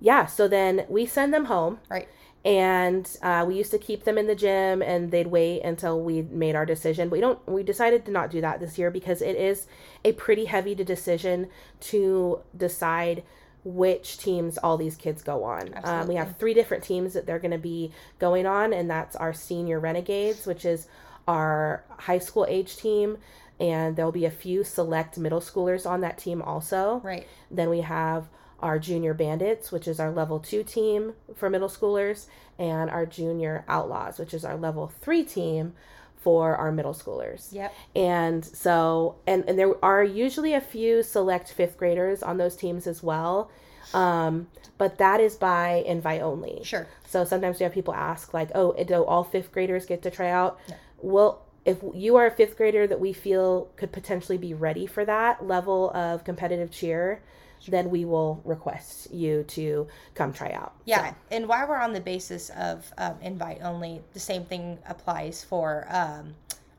yeah, 0.00 0.26
so 0.26 0.48
then 0.48 0.86
we 0.88 1.06
send 1.06 1.32
them 1.32 1.44
home, 1.44 1.78
Right. 1.88 2.08
And 2.44 3.16
uh, 3.22 3.44
we 3.46 3.56
used 3.56 3.70
to 3.72 3.78
keep 3.78 4.04
them 4.04 4.16
in 4.16 4.26
the 4.26 4.34
gym, 4.34 4.80
and 4.80 5.10
they'd 5.10 5.26
wait 5.26 5.62
until 5.62 6.00
we 6.00 6.22
made 6.22 6.54
our 6.54 6.64
decision. 6.64 7.08
But 7.08 7.16
we 7.16 7.20
don't. 7.20 7.48
We 7.48 7.62
decided 7.62 8.04
to 8.06 8.10
not 8.10 8.30
do 8.30 8.40
that 8.40 8.60
this 8.60 8.78
year 8.78 8.90
because 8.90 9.20
it 9.22 9.36
is 9.36 9.66
a 10.04 10.12
pretty 10.12 10.46
heavy 10.46 10.74
decision 10.74 11.48
to 11.80 12.40
decide 12.56 13.22
which 13.64 14.18
teams 14.18 14.56
all 14.58 14.76
these 14.76 14.96
kids 14.96 15.22
go 15.22 15.44
on. 15.44 15.74
Um, 15.82 16.06
we 16.06 16.14
have 16.14 16.36
three 16.38 16.54
different 16.54 16.84
teams 16.84 17.12
that 17.12 17.26
they're 17.26 17.40
going 17.40 17.50
to 17.50 17.58
be 17.58 17.92
going 18.18 18.46
on, 18.46 18.72
and 18.72 18.88
that's 18.88 19.16
our 19.16 19.32
senior 19.32 19.80
renegades, 19.80 20.46
which 20.46 20.64
is 20.64 20.86
our 21.26 21.84
high 21.90 22.18
school 22.18 22.46
age 22.48 22.76
team, 22.76 23.18
and 23.60 23.96
there'll 23.96 24.12
be 24.12 24.24
a 24.24 24.30
few 24.30 24.64
select 24.64 25.18
middle 25.18 25.40
schoolers 25.40 25.84
on 25.88 26.00
that 26.00 26.16
team 26.16 26.40
also. 26.40 27.00
Right. 27.04 27.26
Then 27.50 27.68
we 27.68 27.80
have 27.80 28.28
our 28.60 28.78
junior 28.78 29.14
bandits, 29.14 29.70
which 29.70 29.86
is 29.86 30.00
our 30.00 30.10
level 30.10 30.40
two 30.40 30.62
team 30.64 31.14
for 31.34 31.48
middle 31.48 31.68
schoolers, 31.68 32.26
and 32.58 32.90
our 32.90 33.06
junior 33.06 33.64
outlaws, 33.68 34.18
which 34.18 34.34
is 34.34 34.44
our 34.44 34.56
level 34.56 34.92
three 35.00 35.22
team 35.22 35.74
for 36.16 36.56
our 36.56 36.72
middle 36.72 36.94
schoolers. 36.94 37.52
Yep. 37.52 37.72
And 37.94 38.44
so, 38.44 39.16
and, 39.26 39.44
and 39.48 39.58
there 39.58 39.72
are 39.84 40.02
usually 40.02 40.54
a 40.54 40.60
few 40.60 41.02
select 41.04 41.52
fifth 41.52 41.76
graders 41.76 42.22
on 42.22 42.38
those 42.38 42.56
teams 42.56 42.86
as 42.86 43.02
well. 43.02 43.50
Um, 43.94 44.48
but 44.76 44.98
that 44.98 45.20
is 45.20 45.36
by 45.36 45.84
invite 45.86 46.20
only. 46.20 46.62
Sure. 46.64 46.86
So 47.06 47.24
sometimes 47.24 47.58
we 47.58 47.64
have 47.64 47.72
people 47.72 47.94
ask, 47.94 48.34
like, 48.34 48.50
oh, 48.54 48.72
do 48.84 49.04
all 49.04 49.24
fifth 49.24 49.52
graders 49.52 49.86
get 49.86 50.02
to 50.02 50.10
try 50.10 50.28
out? 50.28 50.58
Well, 50.98 51.46
if 51.64 51.78
you 51.94 52.16
are 52.16 52.26
a 52.26 52.30
fifth 52.30 52.56
grader 52.56 52.86
that 52.86 53.00
we 53.00 53.12
feel 53.12 53.70
could 53.76 53.92
potentially 53.92 54.38
be 54.38 54.54
ready 54.54 54.86
for 54.86 55.04
that 55.04 55.46
level 55.46 55.90
of 55.92 56.24
competitive 56.24 56.70
cheer, 56.70 57.22
then 57.66 57.90
we 57.90 58.04
will 58.04 58.40
request 58.44 59.12
you 59.12 59.42
to 59.44 59.86
come 60.14 60.32
try 60.32 60.52
out. 60.52 60.74
Yeah, 60.84 61.14
and 61.30 61.48
while 61.48 61.66
we're 61.68 61.78
on 61.78 61.92
the 61.92 62.00
basis 62.00 62.50
of 62.50 62.90
um, 62.98 63.16
invite 63.22 63.60
only, 63.62 64.00
the 64.12 64.20
same 64.20 64.44
thing 64.44 64.78
applies 64.86 65.42
for 65.44 65.86
um, 65.90 66.34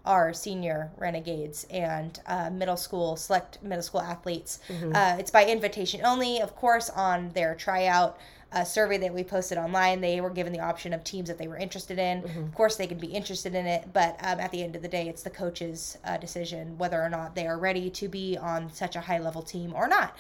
our 0.05 0.33
senior 0.33 0.91
renegades 0.97 1.67
and 1.69 2.19
uh, 2.25 2.49
middle 2.49 2.77
school 2.77 3.15
select 3.15 3.61
middle 3.61 3.83
school 3.83 4.01
athletes. 4.01 4.59
Uh, 4.95 5.17
it's 5.19 5.31
by 5.31 5.45
invitation 5.45 6.01
only, 6.03 6.39
of 6.39 6.55
course, 6.55 6.89
on 6.89 7.29
their 7.29 7.53
tryout 7.55 8.17
uh, 8.51 8.63
survey 8.63 8.97
that 8.97 9.13
we 9.13 9.23
posted 9.23 9.57
online. 9.57 10.01
They 10.01 10.21
were 10.21 10.29
given 10.31 10.51
the 10.53 10.61
option 10.61 10.93
of 10.93 11.03
teams 11.03 11.27
that 11.27 11.37
they 11.37 11.47
were 11.47 11.57
interested 11.57 11.99
in. 11.99 12.23
Of 12.23 12.55
course, 12.55 12.77
they 12.77 12.87
can 12.87 12.97
be 12.97 13.07
interested 13.07 13.53
in 13.53 13.67
it, 13.67 13.93
but 13.93 14.17
um, 14.23 14.39
at 14.39 14.51
the 14.51 14.63
end 14.63 14.75
of 14.75 14.81
the 14.81 14.87
day, 14.87 15.07
it's 15.07 15.21
the 15.21 15.29
coach's 15.29 15.97
uh, 16.03 16.17
decision 16.17 16.77
whether 16.77 16.99
or 16.99 17.09
not 17.09 17.35
they 17.35 17.45
are 17.45 17.59
ready 17.59 17.91
to 17.91 18.07
be 18.07 18.37
on 18.37 18.71
such 18.73 18.95
a 18.95 19.01
high 19.01 19.19
level 19.19 19.43
team 19.43 19.73
or 19.75 19.87
not. 19.87 20.15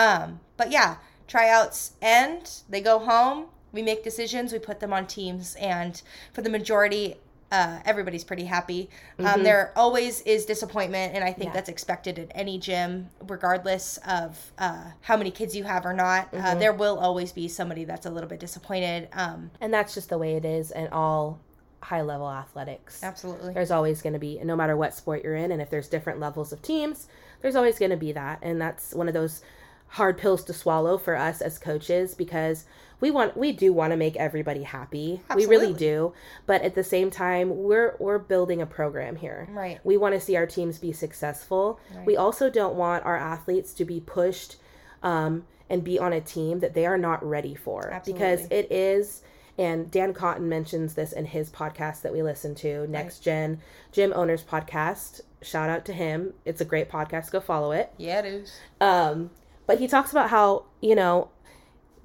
Um, 0.00 0.40
but 0.56 0.70
yeah, 0.70 0.96
tryouts 1.28 1.92
end, 2.00 2.62
they 2.68 2.80
go 2.80 2.98
home. 2.98 3.46
We 3.72 3.82
make 3.82 4.02
decisions, 4.02 4.52
we 4.52 4.58
put 4.58 4.80
them 4.80 4.92
on 4.92 5.06
teams, 5.06 5.54
and 5.60 6.00
for 6.32 6.42
the 6.42 6.50
majority, 6.50 7.16
uh, 7.52 7.78
everybody's 7.84 8.24
pretty 8.24 8.44
happy. 8.44 8.90
Um, 9.18 9.42
there 9.44 9.72
always 9.76 10.22
is 10.22 10.44
disappointment, 10.44 11.14
and 11.14 11.22
I 11.22 11.32
think 11.32 11.48
Yeah. 11.50 11.52
that's 11.54 11.68
expected 11.68 12.18
at 12.18 12.32
any 12.34 12.58
gym, 12.58 13.10
regardless 13.28 13.98
of 14.06 14.52
uh, 14.58 14.84
how 15.02 15.16
many 15.16 15.30
kids 15.30 15.54
you 15.54 15.64
have 15.64 15.84
or 15.86 15.92
not. 15.92 16.28
Uh, 16.34 16.54
there 16.56 16.72
will 16.72 16.98
always 16.98 17.32
be 17.32 17.46
somebody 17.48 17.84
that's 17.84 18.06
a 18.06 18.10
little 18.10 18.28
bit 18.28 18.40
disappointed. 18.40 19.08
Um, 19.12 19.50
And 19.60 19.72
that's 19.72 19.94
just 19.94 20.08
the 20.08 20.18
way 20.18 20.34
it 20.34 20.44
is 20.44 20.70
in 20.72 20.88
all 20.88 21.38
high 21.82 22.02
level 22.02 22.28
athletics. 22.30 23.02
absolutely. 23.04 23.54
There's 23.54 23.70
always 23.70 24.02
going 24.02 24.12
to 24.14 24.18
be, 24.18 24.38
no 24.42 24.54
matter 24.56 24.76
what 24.76 24.94
sport 24.94 25.22
you're 25.24 25.36
in, 25.36 25.50
and 25.52 25.62
if 25.62 25.70
there's 25.70 25.88
different 25.88 26.18
levels 26.20 26.52
of 26.52 26.60
teams, 26.62 27.06
there's 27.40 27.56
always 27.56 27.78
going 27.78 27.90
to 27.92 27.96
be 27.96 28.12
that. 28.12 28.40
And 28.42 28.60
that's 28.60 28.94
one 28.94 29.06
of 29.08 29.14
those 29.14 29.42
hard 29.90 30.18
pills 30.18 30.44
to 30.44 30.52
swallow 30.52 30.96
for 30.96 31.16
us 31.16 31.40
as 31.40 31.58
coaches 31.58 32.14
because 32.14 32.64
we 33.00 33.10
want 33.10 33.36
we 33.36 33.52
do 33.52 33.72
want 33.72 33.92
to 33.92 33.96
make 33.96 34.16
everybody 34.16 34.62
happy. 34.62 35.22
We 35.34 35.46
really 35.46 35.72
do. 35.72 36.12
But 36.46 36.62
at 36.62 36.74
the 36.74 36.84
same 36.84 37.10
time, 37.10 37.62
we're 37.62 37.96
we're 37.98 38.18
building 38.18 38.60
a 38.60 38.66
program 38.66 39.16
here. 39.16 39.48
Right. 39.50 39.80
We 39.84 39.96
want 39.96 40.14
to 40.14 40.20
see 40.20 40.36
our 40.36 40.46
teams 40.46 40.78
be 40.78 40.92
successful. 40.92 41.80
We 42.04 42.16
also 42.16 42.50
don't 42.50 42.76
want 42.76 43.04
our 43.04 43.16
athletes 43.16 43.72
to 43.74 43.84
be 43.84 44.00
pushed 44.00 44.56
um, 45.02 45.44
and 45.68 45.82
be 45.82 45.98
on 45.98 46.12
a 46.12 46.20
team 46.20 46.60
that 46.60 46.74
they 46.74 46.86
are 46.86 46.98
not 46.98 47.24
ready 47.24 47.54
for 47.54 47.90
Absolutely. 47.90 48.12
because 48.12 48.46
it 48.50 48.70
is 48.70 49.22
and 49.58 49.90
Dan 49.90 50.14
Cotton 50.14 50.48
mentions 50.48 50.94
this 50.94 51.12
in 51.12 51.26
his 51.26 51.50
podcast 51.50 52.00
that 52.00 52.14
we 52.14 52.22
listen 52.22 52.54
to, 52.56 52.86
Next 52.86 53.18
Gen 53.18 53.60
Gym 53.92 54.10
Owners 54.16 54.42
Podcast. 54.42 55.20
Shout 55.42 55.68
out 55.68 55.84
to 55.84 55.92
him. 55.92 56.32
It's 56.46 56.62
a 56.62 56.64
great 56.64 56.88
podcast. 56.88 57.30
Go 57.30 57.40
follow 57.40 57.72
it. 57.72 57.92
Yeah, 57.98 58.20
it 58.20 58.24
is. 58.24 58.58
Um, 58.80 59.30
but 59.70 59.78
he 59.78 59.86
talks 59.86 60.10
about 60.10 60.30
how, 60.30 60.64
you 60.80 60.96
know, 60.96 61.28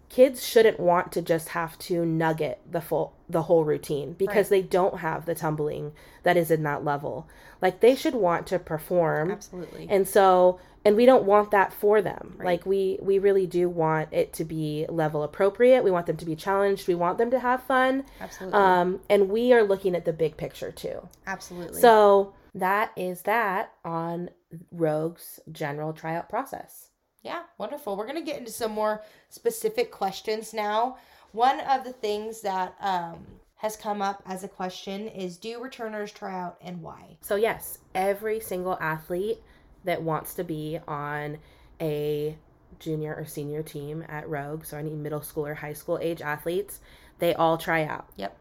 kids 0.07 0.45
shouldn't 0.45 0.79
want 0.79 1.11
to 1.11 1.19
just 1.19 1.49
have 1.49 1.75
to 1.79 2.05
nugget 2.05 2.59
the 2.69 2.79
full 2.79 3.15
the 3.27 3.41
whole 3.41 3.65
routine 3.65 4.13
because 4.13 4.49
they 4.49 4.61
don't 4.61 4.99
have 4.99 5.25
the 5.25 5.33
tumbling 5.33 5.91
that 6.21 6.37
is 6.37 6.51
in 6.51 6.61
that 6.61 6.85
level. 6.85 7.27
Like 7.63 7.79
they 7.79 7.95
should 7.95 8.13
want 8.13 8.45
to 8.45 8.59
perform. 8.59 9.31
Absolutely. 9.31 9.87
And 9.89 10.07
so 10.07 10.59
and 10.85 10.95
we 10.95 11.07
don't 11.07 11.23
want 11.23 11.49
that 11.49 11.73
for 11.73 12.03
them. 12.03 12.37
Like 12.39 12.67
we 12.67 12.99
we 13.01 13.17
really 13.17 13.47
do 13.47 13.67
want 13.67 14.09
it 14.13 14.31
to 14.33 14.45
be 14.45 14.85
level 14.87 15.23
appropriate. 15.23 15.83
We 15.83 15.89
want 15.89 16.05
them 16.05 16.17
to 16.17 16.25
be 16.25 16.35
challenged. 16.35 16.87
We 16.87 16.93
want 16.93 17.17
them 17.17 17.31
to 17.31 17.39
have 17.39 17.63
fun. 17.63 18.05
Absolutely. 18.21 18.59
Um 18.59 18.99
and 19.09 19.29
we 19.29 19.53
are 19.53 19.63
looking 19.63 19.95
at 19.95 20.05
the 20.05 20.13
big 20.13 20.37
picture 20.37 20.71
too. 20.71 21.09
Absolutely. 21.25 21.81
So 21.81 22.35
that 22.53 22.91
is 22.95 23.23
that 23.23 23.73
on 23.83 24.29
Rogue's 24.71 25.39
general 25.51 25.93
tryout 25.93 26.29
process. 26.29 26.91
Yeah, 27.25 27.41
wonderful. 27.57 27.97
We're 27.97 28.05
going 28.05 28.23
to 28.23 28.31
get 28.31 28.37
into 28.37 28.51
some 28.51 28.71
more 28.71 29.01
specific 29.29 29.89
questions 29.89 30.53
now. 30.53 30.97
One 31.31 31.59
of 31.61 31.83
the 31.83 31.91
things 31.91 32.41
that 32.41 32.75
um, 32.79 33.25
has 33.55 33.75
come 33.75 33.99
up 33.99 34.21
as 34.27 34.43
a 34.43 34.47
question 34.47 35.07
is 35.07 35.37
do 35.37 35.59
returners 35.59 36.11
try 36.11 36.39
out 36.39 36.57
and 36.61 36.83
why? 36.83 37.17
So 37.21 37.35
yes, 37.35 37.79
every 37.95 38.39
single 38.39 38.77
athlete 38.79 39.39
that 39.85 40.03
wants 40.03 40.35
to 40.35 40.43
be 40.43 40.79
on 40.87 41.39
a 41.81 42.37
junior 42.77 43.15
or 43.15 43.25
senior 43.25 43.63
team 43.63 44.05
at 44.07 44.29
Rogue, 44.29 44.63
so 44.63 44.77
any 44.77 44.91
middle 44.91 45.23
school 45.23 45.47
or 45.47 45.55
high 45.55 45.73
school 45.73 45.97
age 45.99 46.21
athletes, 46.21 46.79
they 47.17 47.33
all 47.33 47.57
try 47.57 47.85
out. 47.85 48.07
Yep. 48.17 48.37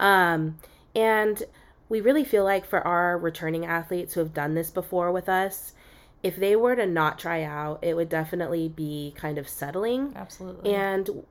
Um, 0.00 0.58
and 0.96 1.44
we 1.88 2.00
really 2.00 2.24
feel 2.24 2.42
like 2.42 2.64
for 2.66 2.84
our 2.84 3.16
returning 3.16 3.66
athletes 3.66 4.14
who 4.14 4.20
have 4.20 4.34
done 4.34 4.54
this 4.54 4.72
before 4.72 5.12
with 5.12 5.28
us, 5.28 5.74
if 6.22 6.36
they 6.36 6.56
were 6.56 6.76
to 6.76 6.86
not 6.86 7.18
try 7.18 7.42
out, 7.42 7.78
it 7.82 7.94
would 7.94 8.08
definitely 8.08 8.68
be 8.68 9.14
kind 9.16 9.38
of 9.38 9.48
settling. 9.48 10.12
Absolutely. 10.14 10.74
And 10.74 11.24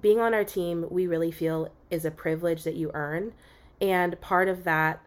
being 0.00 0.20
on 0.20 0.34
our 0.34 0.44
team, 0.44 0.86
we 0.90 1.06
really 1.06 1.32
feel 1.32 1.72
is 1.90 2.04
a 2.04 2.10
privilege 2.10 2.64
that 2.64 2.74
you 2.74 2.90
earn. 2.94 3.32
And 3.80 4.20
part 4.20 4.48
of 4.48 4.64
that 4.64 5.00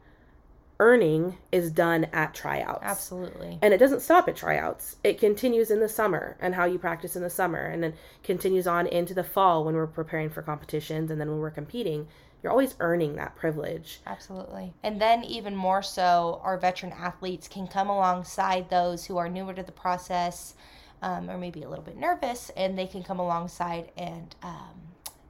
earning 0.79 1.37
is 1.51 1.71
done 1.71 2.05
at 2.13 2.33
tryouts. 2.33 2.79
Absolutely. 2.83 3.59
And 3.61 3.73
it 3.73 3.77
doesn't 3.77 4.01
stop 4.01 4.27
at 4.29 4.35
tryouts. 4.35 4.95
It 5.03 5.19
continues 5.19 5.71
in 5.71 5.79
the 5.81 5.89
summer 5.89 6.37
and 6.39 6.55
how 6.55 6.65
you 6.65 6.79
practice 6.79 7.15
in 7.15 7.21
the 7.21 7.29
summer 7.29 7.65
and 7.65 7.83
then 7.83 7.93
continues 8.23 8.65
on 8.65 8.87
into 8.87 9.13
the 9.13 9.23
fall 9.23 9.65
when 9.65 9.75
we're 9.75 9.87
preparing 9.87 10.29
for 10.29 10.41
competitions 10.41 11.11
and 11.11 11.19
then 11.19 11.29
when 11.29 11.39
we're 11.39 11.51
competing. 11.51 12.07
You're 12.41 12.53
always 12.53 12.75
earning 12.79 13.15
that 13.17 13.35
privilege. 13.35 13.99
Absolutely. 14.07 14.73
And 14.81 15.01
then, 15.01 15.25
even 15.25 15.53
more 15.57 15.81
so, 15.83 16.39
our 16.41 16.57
veteran 16.57 16.93
athletes 16.93 17.49
can 17.49 17.67
come 17.67 17.89
alongside 17.89 18.69
those 18.69 19.05
who 19.05 19.17
are 19.17 19.27
newer 19.27 19.53
to 19.53 19.61
the 19.63 19.73
process 19.73 20.53
um, 21.01 21.29
or 21.29 21.37
maybe 21.37 21.63
a 21.63 21.69
little 21.69 21.83
bit 21.83 21.97
nervous, 21.97 22.49
and 22.55 22.77
they 22.77 22.87
can 22.87 23.03
come 23.03 23.19
alongside 23.19 23.91
and 23.97 24.37
um, 24.41 24.71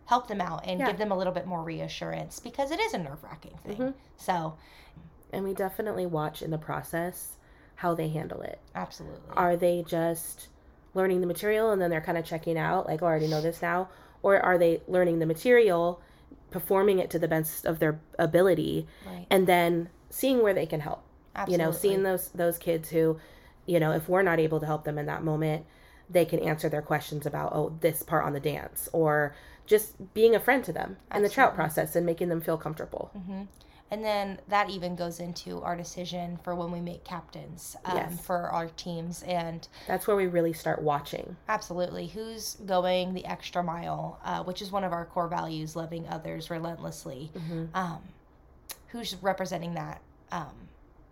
help 0.05 0.27
them 0.27 0.39
out 0.39 0.67
and 0.67 0.79
Yeah. 0.79 0.85
give 0.87 0.99
them 0.99 1.11
a 1.11 1.17
little 1.17 1.33
bit 1.33 1.47
more 1.47 1.63
reassurance 1.63 2.39
because 2.39 2.69
it 2.69 2.79
is 2.79 2.93
a 2.93 2.99
nerve 2.99 3.23
wracking 3.23 3.57
thing. 3.65 3.95
So, 4.17 4.53
And 5.31 5.43
we 5.43 5.53
definitely 5.53 6.05
watch 6.05 6.41
in 6.41 6.51
the 6.51 6.57
process 6.57 7.35
how 7.75 7.93
they 7.95 8.09
handle 8.09 8.41
it. 8.41 8.59
absolutely. 8.75 9.19
Are 9.33 9.55
they 9.55 9.83
just 9.87 10.47
learning 10.93 11.21
the 11.21 11.27
material 11.27 11.71
and 11.71 11.81
then 11.81 11.89
they're 11.89 12.01
kind 12.01 12.17
of 12.17 12.25
checking 12.25 12.57
out, 12.57 12.87
like, 12.87 13.01
oh, 13.01 13.05
I 13.05 13.09
already 13.09 13.27
know 13.27 13.41
this 13.41 13.61
now? 13.61 13.89
Or 14.21 14.37
are 14.39 14.57
they 14.57 14.81
learning 14.87 15.19
the 15.19 15.25
material, 15.25 16.01
performing 16.51 16.99
it 16.99 17.09
to 17.11 17.19
the 17.19 17.27
best 17.27 17.65
of 17.65 17.79
their 17.79 17.99
ability, 18.17 18.85
Right. 19.05 19.25
and 19.29 19.47
then 19.47 19.89
seeing 20.09 20.41
where 20.43 20.53
they 20.53 20.65
can 20.65 20.81
help? 20.81 21.03
Absolutely. 21.35 21.53
You 21.53 21.57
know, 21.65 21.71
seeing 21.71 22.03
those 22.03 22.29
those 22.29 22.57
kids 22.57 22.89
who, 22.89 23.17
you 23.65 23.79
know, 23.79 23.91
if 23.93 24.09
we're 24.09 24.23
not 24.23 24.39
able 24.39 24.59
to 24.59 24.65
help 24.65 24.83
them 24.83 24.97
in 24.97 25.05
that 25.05 25.23
moment, 25.23 25.65
they 26.09 26.25
can 26.25 26.39
answer 26.39 26.67
their 26.67 26.81
questions 26.81 27.25
about, 27.25 27.53
oh, 27.55 27.77
this 27.79 28.03
part 28.03 28.25
on 28.25 28.33
the 28.33 28.39
dance, 28.41 28.89
or 28.91 29.35
just 29.67 30.13
being 30.13 30.35
a 30.35 30.39
friend 30.39 30.65
to 30.65 30.73
them 30.73 30.97
in 31.15 31.21
the 31.21 31.29
trout 31.29 31.53
process 31.55 31.95
and 31.95 32.03
making 32.05 32.27
them 32.29 32.41
feel 32.41 32.57
comfortable. 32.57 33.11
Mm-hmm. 33.15 33.43
And 33.91 34.03
then 34.03 34.39
that 34.47 34.69
even 34.69 34.95
goes 34.95 35.19
into 35.19 35.61
our 35.63 35.75
decision 35.75 36.37
for 36.43 36.53
when 36.55 36.71
we 36.71 36.79
make 36.79 37.03
captains 37.03 37.75
um, 37.85 37.97
Yes. 37.97 38.19
for 38.25 38.49
our 38.49 38.67
teams. 38.67 39.23
And 39.23 39.67
That's 39.87 40.05
where 40.07 40.15
we 40.15 40.27
really 40.27 40.53
start 40.53 40.81
watching. 40.81 41.35
absolutely, 41.47 42.07
who's 42.07 42.55
going 42.65 43.13
the 43.13 43.25
extra 43.25 43.63
mile, 43.63 44.19
uh, 44.23 44.43
which 44.43 44.61
is 44.61 44.71
one 44.71 44.83
of 44.83 44.93
our 44.93 45.05
core 45.05 45.27
values 45.27 45.75
loving 45.75 46.07
others 46.07 46.49
relentlessly. 46.49 47.31
Um, 47.73 47.99
who's 48.87 49.15
representing 49.21 49.73
that 49.75 50.01
um, 50.31 50.53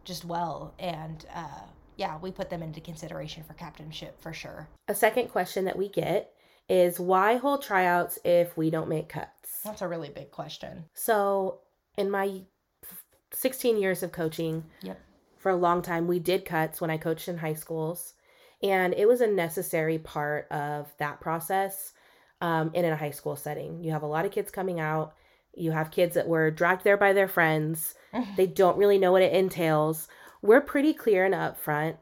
just 0.03 0.25
well. 0.25 0.73
And 0.79 1.25
uh, 1.33 1.61
yeah, 1.95 2.17
we 2.19 2.31
put 2.31 2.49
them 2.49 2.61
into 2.63 2.81
consideration 2.81 3.43
for 3.43 3.53
captainship 3.53 4.21
for 4.21 4.33
sure. 4.33 4.67
A 4.87 4.95
second 4.95 5.29
question 5.29 5.65
that 5.65 5.77
we 5.77 5.89
get 5.89 6.31
is 6.69 6.99
why 6.99 7.37
hold 7.37 7.63
tryouts 7.63 8.19
if 8.25 8.55
we 8.57 8.69
don't 8.69 8.89
make 8.89 9.09
cuts? 9.09 9.61
That's 9.63 9.81
a 9.81 9.87
really 9.87 10.09
big 10.09 10.31
question. 10.31 10.85
So, 10.93 11.59
in 11.97 12.11
my 12.11 12.41
16 13.31 13.77
years 13.77 14.03
of 14.03 14.11
coaching, 14.11 14.63
Yep. 14.81 14.99
for 15.37 15.49
a 15.51 15.55
long 15.55 15.81
time, 15.81 16.07
we 16.07 16.19
did 16.19 16.45
cuts 16.45 16.81
when 16.81 16.89
I 16.89 16.97
coached 16.97 17.27
in 17.27 17.37
high 17.37 17.53
schools. 17.53 18.13
And 18.63 18.93
it 18.95 19.07
was 19.07 19.21
a 19.21 19.27
necessary 19.27 19.99
part 19.99 20.47
of 20.51 20.91
that 20.97 21.19
process 21.21 21.93
um, 22.41 22.71
in 22.73 22.85
a 22.85 22.95
high 22.95 23.11
school 23.11 23.35
setting. 23.35 23.83
You 23.83 23.91
have 23.91 24.03
a 24.03 24.07
lot 24.07 24.25
of 24.25 24.31
kids 24.31 24.49
coming 24.49 24.79
out. 24.79 25.13
You 25.55 25.71
have 25.71 25.91
kids 25.91 26.15
that 26.15 26.27
were 26.27 26.49
dragged 26.51 26.83
there 26.83 26.97
by 26.97 27.13
their 27.13 27.27
friends. 27.27 27.95
they 28.37 28.47
don't 28.47 28.77
really 28.77 28.97
know 28.97 29.11
what 29.11 29.21
it 29.21 29.33
entails. 29.33 30.07
We're 30.41 30.61
pretty 30.61 30.93
clear 30.93 31.25
and 31.25 31.33
upfront 31.35 31.97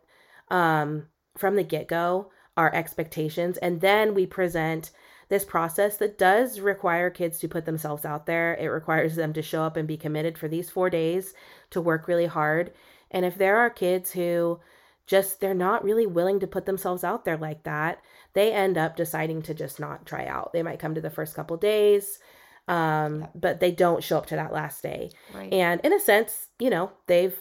um, 0.50 1.08
from 1.38 1.56
the 1.56 1.64
get 1.64 1.88
go 1.88 2.32
our 2.58 2.74
expectations. 2.74 3.58
And 3.58 3.82
then 3.82 4.14
we 4.14 4.26
present 4.26 4.92
this 5.30 5.44
process 5.44 5.98
that 5.98 6.18
does 6.18 6.60
require 6.60 7.10
kids 7.10 7.40
to 7.40 7.48
put 7.48 7.66
themselves 7.66 8.06
out 8.06 8.26
there. 8.26 8.56
It 8.56 8.68
requires 8.68 9.16
them 9.16 9.34
to 9.34 9.42
show 9.42 9.64
up 9.64 9.78
and 9.78 9.88
be 9.88 9.98
committed 9.98 10.38
for 10.38 10.48
these 10.48 10.70
four 10.70 10.90
days 10.90 11.34
to 11.72 11.82
work 11.82 12.08
really 12.08 12.28
hard. 12.28 12.72
And 13.12 13.26
if 13.26 13.38
there 13.38 13.58
are 13.58 13.70
kids 13.70 14.12
who 14.12 14.60
just 15.08 15.40
they're 15.40 15.54
not 15.54 15.84
really 15.84 16.08
willing 16.08 16.40
to 16.40 16.48
put 16.48 16.66
themselves 16.66 17.04
out 17.04 17.26
there 17.26 17.38
like 17.38 17.64
that, 17.64 18.02
they 18.34 18.52
end 18.52 18.78
up 18.78 18.96
deciding 18.96 19.42
to 19.44 19.54
just 19.54 19.80
not 19.80 20.06
try 20.06 20.26
out. 20.26 20.52
They 20.54 20.64
might 20.64 20.80
come 20.80 20.96
to 20.96 21.02
the 21.02 21.10
first 21.10 21.36
couple 21.36 21.58
days, 21.58 22.20
um, 22.68 23.28
but 23.36 23.60
they 23.60 23.72
don't 23.72 24.04
show 24.04 24.18
up 24.18 24.26
to 24.28 24.36
that 24.36 24.54
last 24.54 24.82
day. 24.82 25.12
Right. 25.34 25.54
And 25.54 25.82
in 25.82 25.94
a 25.94 26.00
sense, 26.00 26.48
you 26.60 26.70
know, 26.70 26.92
they've 27.08 27.38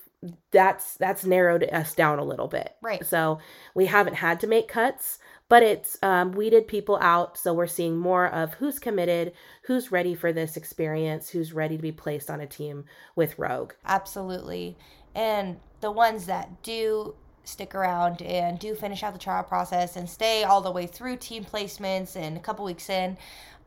that's 0.50 0.96
that's 0.96 1.24
narrowed 1.24 1.64
us 1.64 1.94
down 1.94 2.18
a 2.18 2.24
little 2.24 2.48
bit. 2.48 2.74
Right. 2.82 3.04
So 3.04 3.38
we 3.74 3.86
haven't 3.86 4.14
had 4.14 4.40
to 4.40 4.46
make 4.46 4.68
cuts, 4.68 5.18
but 5.48 5.62
it's 5.62 5.98
um, 6.02 6.32
weeded 6.32 6.68
people 6.68 6.98
out. 7.00 7.36
So 7.38 7.52
we're 7.52 7.66
seeing 7.66 7.96
more 7.96 8.26
of 8.26 8.54
who's 8.54 8.78
committed, 8.78 9.32
who's 9.62 9.92
ready 9.92 10.14
for 10.14 10.32
this 10.32 10.56
experience, 10.56 11.28
who's 11.30 11.52
ready 11.52 11.76
to 11.76 11.82
be 11.82 11.92
placed 11.92 12.30
on 12.30 12.40
a 12.40 12.46
team 12.46 12.84
with 13.14 13.38
Rogue. 13.38 13.72
Absolutely. 13.84 14.76
And 15.14 15.58
the 15.80 15.90
ones 15.90 16.26
that 16.26 16.62
do 16.62 17.14
stick 17.44 17.74
around 17.74 18.22
and 18.22 18.58
do 18.58 18.74
finish 18.74 19.02
out 19.02 19.12
the 19.12 19.18
trial 19.18 19.42
process 19.42 19.96
and 19.96 20.08
stay 20.08 20.44
all 20.44 20.60
the 20.60 20.70
way 20.70 20.86
through 20.86 21.16
team 21.16 21.44
placements 21.44 22.16
and 22.16 22.36
a 22.36 22.40
couple 22.40 22.64
weeks 22.64 22.88
in, 22.88 23.16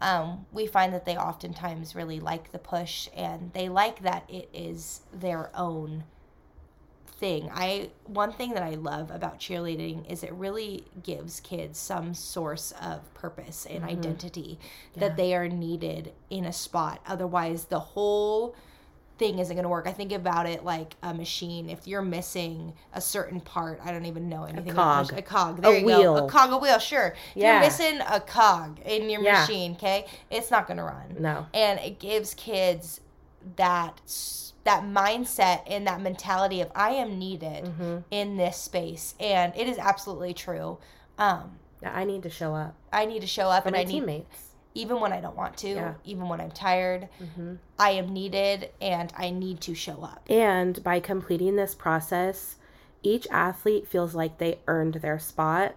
um, 0.01 0.45
we 0.51 0.67
find 0.67 0.93
that 0.93 1.05
they 1.05 1.15
oftentimes 1.15 1.95
really 1.95 2.19
like 2.19 2.51
the 2.51 2.59
push 2.59 3.07
and 3.15 3.51
they 3.53 3.69
like 3.69 4.01
that 4.01 4.23
it 4.29 4.49
is 4.53 5.01
their 5.13 5.49
own 5.55 6.03
thing. 7.19 7.49
I 7.53 7.89
one 8.05 8.31
thing 8.31 8.53
that 8.53 8.63
I 8.63 8.75
love 8.75 9.11
about 9.11 9.39
cheerleading 9.39 10.09
is 10.09 10.23
it 10.23 10.33
really 10.33 10.85
gives 11.03 11.39
kids 11.39 11.79
some 11.79 12.13
source 12.13 12.73
of 12.81 13.13
purpose 13.13 13.65
and 13.69 13.79
mm-hmm. 13.79 13.89
identity 13.89 14.59
yeah. 14.93 15.01
that 15.01 15.17
they 15.17 15.35
are 15.35 15.47
needed 15.47 16.13
in 16.29 16.45
a 16.45 16.53
spot. 16.53 17.01
Otherwise, 17.07 17.65
the 17.65 17.79
whole 17.79 18.55
thing 19.17 19.39
isn't 19.39 19.55
going 19.55 19.63
to 19.63 19.69
work. 19.69 19.87
I 19.87 19.91
think 19.91 20.11
about 20.11 20.45
it 20.45 20.63
like 20.63 20.95
a 21.01 21.13
machine. 21.13 21.69
If 21.69 21.87
you're 21.87 22.03
missing 22.03 22.73
a 22.93 23.01
certain 23.01 23.41
part, 23.41 23.79
I 23.83 23.91
don't 23.91 24.05
even 24.05 24.29
know 24.29 24.43
anything. 24.43 24.71
A 24.71 24.75
cog. 24.75 25.13
A 25.13 25.21
cog. 25.21 25.61
There 25.61 25.73
a 25.73 25.79
you 25.79 25.85
wheel. 25.85 26.19
go. 26.19 26.25
A 26.27 26.29
cog, 26.29 26.51
a 26.51 26.57
wheel. 26.57 26.77
Sure. 26.77 27.15
If 27.35 27.41
yeah. 27.41 27.53
you're 27.53 27.61
missing 27.61 27.99
a 28.07 28.19
cog 28.19 28.79
in 28.85 29.09
your 29.09 29.21
yeah. 29.21 29.41
machine, 29.41 29.71
okay, 29.73 30.05
it's 30.29 30.51
not 30.51 30.67
going 30.67 30.77
to 30.77 30.83
run. 30.83 31.15
No. 31.19 31.47
And 31.53 31.79
it 31.79 31.99
gives 31.99 32.35
kids 32.35 33.01
that 33.55 34.01
that 34.63 34.83
mindset 34.83 35.61
and 35.67 35.87
that 35.87 36.01
mentality 36.01 36.59
of 36.61 36.69
I 36.75 36.91
am 36.91 37.17
needed 37.17 37.65
mm-hmm. 37.65 37.97
in 38.11 38.37
this 38.37 38.57
space, 38.57 39.15
and 39.19 39.53
it 39.55 39.67
is 39.67 39.77
absolutely 39.77 40.33
true. 40.33 40.77
Um, 41.17 41.57
I 41.83 42.03
need 42.03 42.23
to 42.23 42.29
show 42.29 42.53
up. 42.53 42.75
I 42.91 43.05
need 43.05 43.21
to 43.21 43.27
show 43.27 43.49
up, 43.49 43.63
For 43.63 43.69
and 43.69 43.75
my 43.75 43.81
I 43.81 43.83
need 43.85 43.99
teammates 43.99 44.47
even 44.77 44.99
when 44.99 45.11
I 45.11 45.19
don't 45.19 45.35
want 45.35 45.57
to, 45.57 45.69
yeah. 45.69 45.93
even 46.05 46.29
when 46.29 46.39
I'm 46.39 46.51
tired, 46.51 47.09
mm-hmm. 47.21 47.55
I 47.79 47.91
am 47.91 48.13
needed 48.13 48.69
and 48.79 49.11
I 49.17 49.31
need 49.31 49.59
to 49.61 49.73
show 49.73 50.03
up. 50.03 50.23
And 50.29 50.81
by 50.83 50.99
completing 50.99 51.55
this 51.55 51.73
process, 51.73 52.57
each 53.01 53.27
athlete 53.31 53.87
feels 53.87 54.13
like 54.13 54.37
they 54.37 54.59
earned 54.67 54.95
their 54.95 55.17
spot 55.17 55.75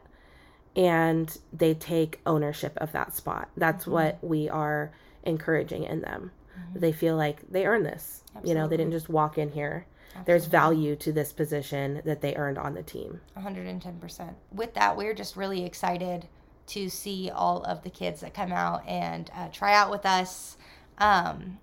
and 0.77 1.37
they 1.51 1.73
take 1.73 2.21
ownership 2.27 2.77
of 2.77 2.93
that 2.93 3.17
spot. 3.17 3.49
That's 3.57 3.85
mm-hmm. 3.85 3.93
what 3.93 4.19
we 4.23 4.51
are 4.51 4.93
encouraging 5.25 5.85
in 5.85 6.03
them. 6.03 6.33
Mm-hmm. 6.59 6.81
They 6.81 6.93
feel 6.93 7.17
like 7.17 7.43
they 7.51 7.67
earned 7.67 7.87
this. 7.87 8.23
Absolutely. 8.29 8.49
You 8.51 8.55
know, 8.55 8.69
they 8.69 8.77
didn't 8.77 8.93
just 8.93 9.09
walk 9.09 9.39
in 9.39 9.51
here. 9.51 9.87
Absolutely. 10.09 10.33
There's 10.33 10.47
value 10.47 10.97
to 10.97 11.13
this 11.13 11.33
position 11.33 12.03
that 12.05 12.21
they 12.21 12.35
earned 12.35 12.59
on 12.59 12.75
the 12.75 12.83
team. 12.83 13.21
110%. 13.39 14.35
With 14.53 14.75
that, 14.75 14.97
we're 14.97 15.15
just 15.15 15.37
really 15.37 15.65
excited 15.65 16.27
to 16.69 16.89
see 16.89 17.31
all 17.31 17.63
of 17.65 17.83
the 17.83 17.91
kids 17.91 18.21
that 18.21 18.35
come 18.35 18.53
out 18.53 18.87
and 18.87 19.31
uh, 19.35 19.49
try 19.49 19.75
out 19.75 19.91
with 19.91 20.07
us. 20.07 20.57
Um, 20.99 21.59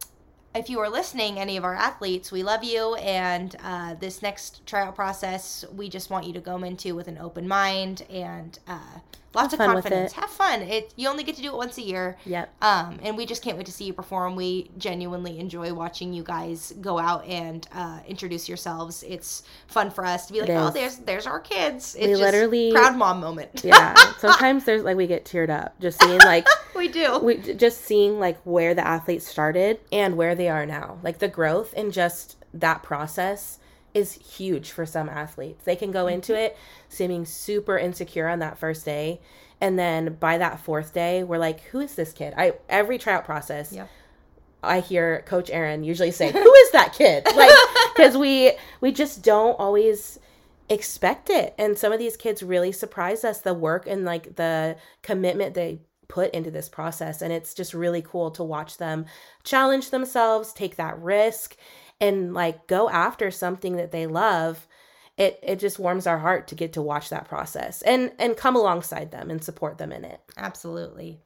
if 0.57 0.69
you 0.69 0.79
are 0.79 0.89
listening, 0.89 1.39
any 1.39 1.57
of 1.57 1.63
our 1.63 1.75
athletes, 1.75 2.31
we 2.31 2.43
love 2.43 2.63
you. 2.63 2.95
And 2.95 3.55
uh, 3.63 3.95
this 3.95 4.21
next 4.21 4.65
tryout 4.65 4.95
process, 4.95 5.63
we 5.75 5.89
just 5.89 6.09
want 6.09 6.25
you 6.25 6.33
to 6.33 6.39
go 6.41 6.57
into 6.63 6.95
with 6.95 7.07
an 7.07 7.17
open 7.17 7.47
mind 7.47 8.03
and 8.09 8.57
uh, 8.67 8.99
lots 9.33 9.53
of 9.53 9.59
confidence. 9.59 10.13
Have 10.13 10.29
fun. 10.29 10.61
It 10.63 10.93
you 10.95 11.07
only 11.07 11.23
get 11.23 11.35
to 11.35 11.41
do 11.41 11.49
it 11.49 11.57
once 11.57 11.77
a 11.77 11.81
year. 11.81 12.17
Yep. 12.25 12.51
Um, 12.61 12.99
and 13.03 13.15
we 13.15 13.25
just 13.25 13.43
can't 13.43 13.57
wait 13.57 13.65
to 13.67 13.71
see 13.71 13.85
you 13.85 13.93
perform. 13.93 14.35
We 14.35 14.71
genuinely 14.77 15.39
enjoy 15.39 15.73
watching 15.73 16.13
you 16.13 16.23
guys 16.23 16.73
go 16.81 16.97
out 16.97 17.25
and 17.25 17.67
uh, 17.73 17.99
introduce 18.07 18.49
yourselves. 18.49 19.03
It's 19.07 19.43
fun 19.67 19.91
for 19.91 20.05
us 20.05 20.27
to 20.27 20.33
be 20.33 20.41
like, 20.41 20.49
oh, 20.49 20.71
there's 20.71 20.97
there's 20.97 21.27
our 21.27 21.39
kids. 21.39 21.95
It's 21.95 22.07
we 22.07 22.15
literally 22.15 22.71
proud 22.71 22.97
mom 22.97 23.19
moment. 23.19 23.61
yeah. 23.63 23.93
Sometimes 24.17 24.65
there's 24.65 24.83
like 24.83 24.97
we 24.97 25.07
get 25.07 25.25
teared 25.25 25.49
up 25.49 25.79
just 25.79 26.01
seeing 26.01 26.19
like 26.19 26.47
we 26.77 26.87
do. 26.87 27.19
We 27.19 27.37
just 27.37 27.81
seeing 27.81 28.19
like 28.19 28.39
where 28.43 28.73
the 28.73 28.85
athletes 28.85 29.27
started 29.27 29.79
and 29.91 30.15
where 30.15 30.35
they 30.35 30.49
are 30.49 30.65
now. 30.65 30.99
Like 31.03 31.19
the 31.19 31.27
growth 31.27 31.73
in 31.73 31.91
just 31.91 32.37
that 32.53 32.83
process 32.83 33.59
is 33.93 34.13
huge 34.13 34.71
for 34.71 34.85
some 34.85 35.09
athletes. 35.09 35.65
They 35.65 35.75
can 35.75 35.91
go 35.91 36.07
into 36.07 36.33
mm-hmm. 36.33 36.41
it 36.41 36.57
seeming 36.89 37.25
super 37.25 37.77
insecure 37.77 38.27
on 38.27 38.39
that 38.39 38.57
first 38.57 38.85
day. 38.85 39.19
And 39.59 39.77
then 39.77 40.13
by 40.19 40.37
that 40.37 40.59
fourth 40.59 40.93
day, 40.93 41.23
we're 41.23 41.39
like, 41.39 41.61
who 41.61 41.79
is 41.79 41.95
this 41.95 42.13
kid? 42.13 42.33
I 42.37 42.53
every 42.69 42.97
tryout 42.97 43.25
process, 43.25 43.73
yep. 43.73 43.89
I 44.63 44.79
hear 44.81 45.23
Coach 45.25 45.49
Aaron 45.49 45.83
usually 45.83 46.11
say, 46.11 46.31
"Who 46.31 46.53
is 46.53 46.71
that 46.71 46.93
kid?" 46.93 47.25
Like, 47.35 47.51
because 47.95 48.17
we 48.17 48.53
we 48.81 48.91
just 48.91 49.23
don't 49.23 49.59
always 49.59 50.19
expect 50.69 51.29
it, 51.29 51.55
and 51.57 51.77
some 51.77 51.91
of 51.91 51.99
these 51.99 52.17
kids 52.17 52.43
really 52.43 52.71
surprise 52.71 53.23
us. 53.23 53.41
The 53.41 53.53
work 53.53 53.87
and 53.87 54.05
like 54.05 54.35
the 54.35 54.77
commitment 55.01 55.55
they 55.55 55.79
put 56.07 56.33
into 56.33 56.51
this 56.51 56.69
process, 56.69 57.21
and 57.21 57.33
it's 57.33 57.53
just 57.53 57.73
really 57.73 58.01
cool 58.01 58.31
to 58.31 58.43
watch 58.43 58.77
them 58.77 59.05
challenge 59.43 59.89
themselves, 59.89 60.53
take 60.53 60.75
that 60.77 60.99
risk, 61.01 61.55
and 61.99 62.33
like 62.33 62.67
go 62.67 62.89
after 62.89 63.31
something 63.31 63.77
that 63.77 63.91
they 63.91 64.07
love. 64.07 64.67
It 65.17 65.39
it 65.41 65.59
just 65.59 65.79
warms 65.79 66.07
our 66.07 66.19
heart 66.19 66.47
to 66.49 66.55
get 66.55 66.73
to 66.73 66.81
watch 66.81 67.09
that 67.09 67.27
process 67.27 67.81
and 67.81 68.11
and 68.19 68.37
come 68.37 68.55
alongside 68.55 69.11
them 69.11 69.31
and 69.31 69.43
support 69.43 69.77
them 69.77 69.91
in 69.91 70.05
it. 70.05 70.21
Absolutely 70.37 71.21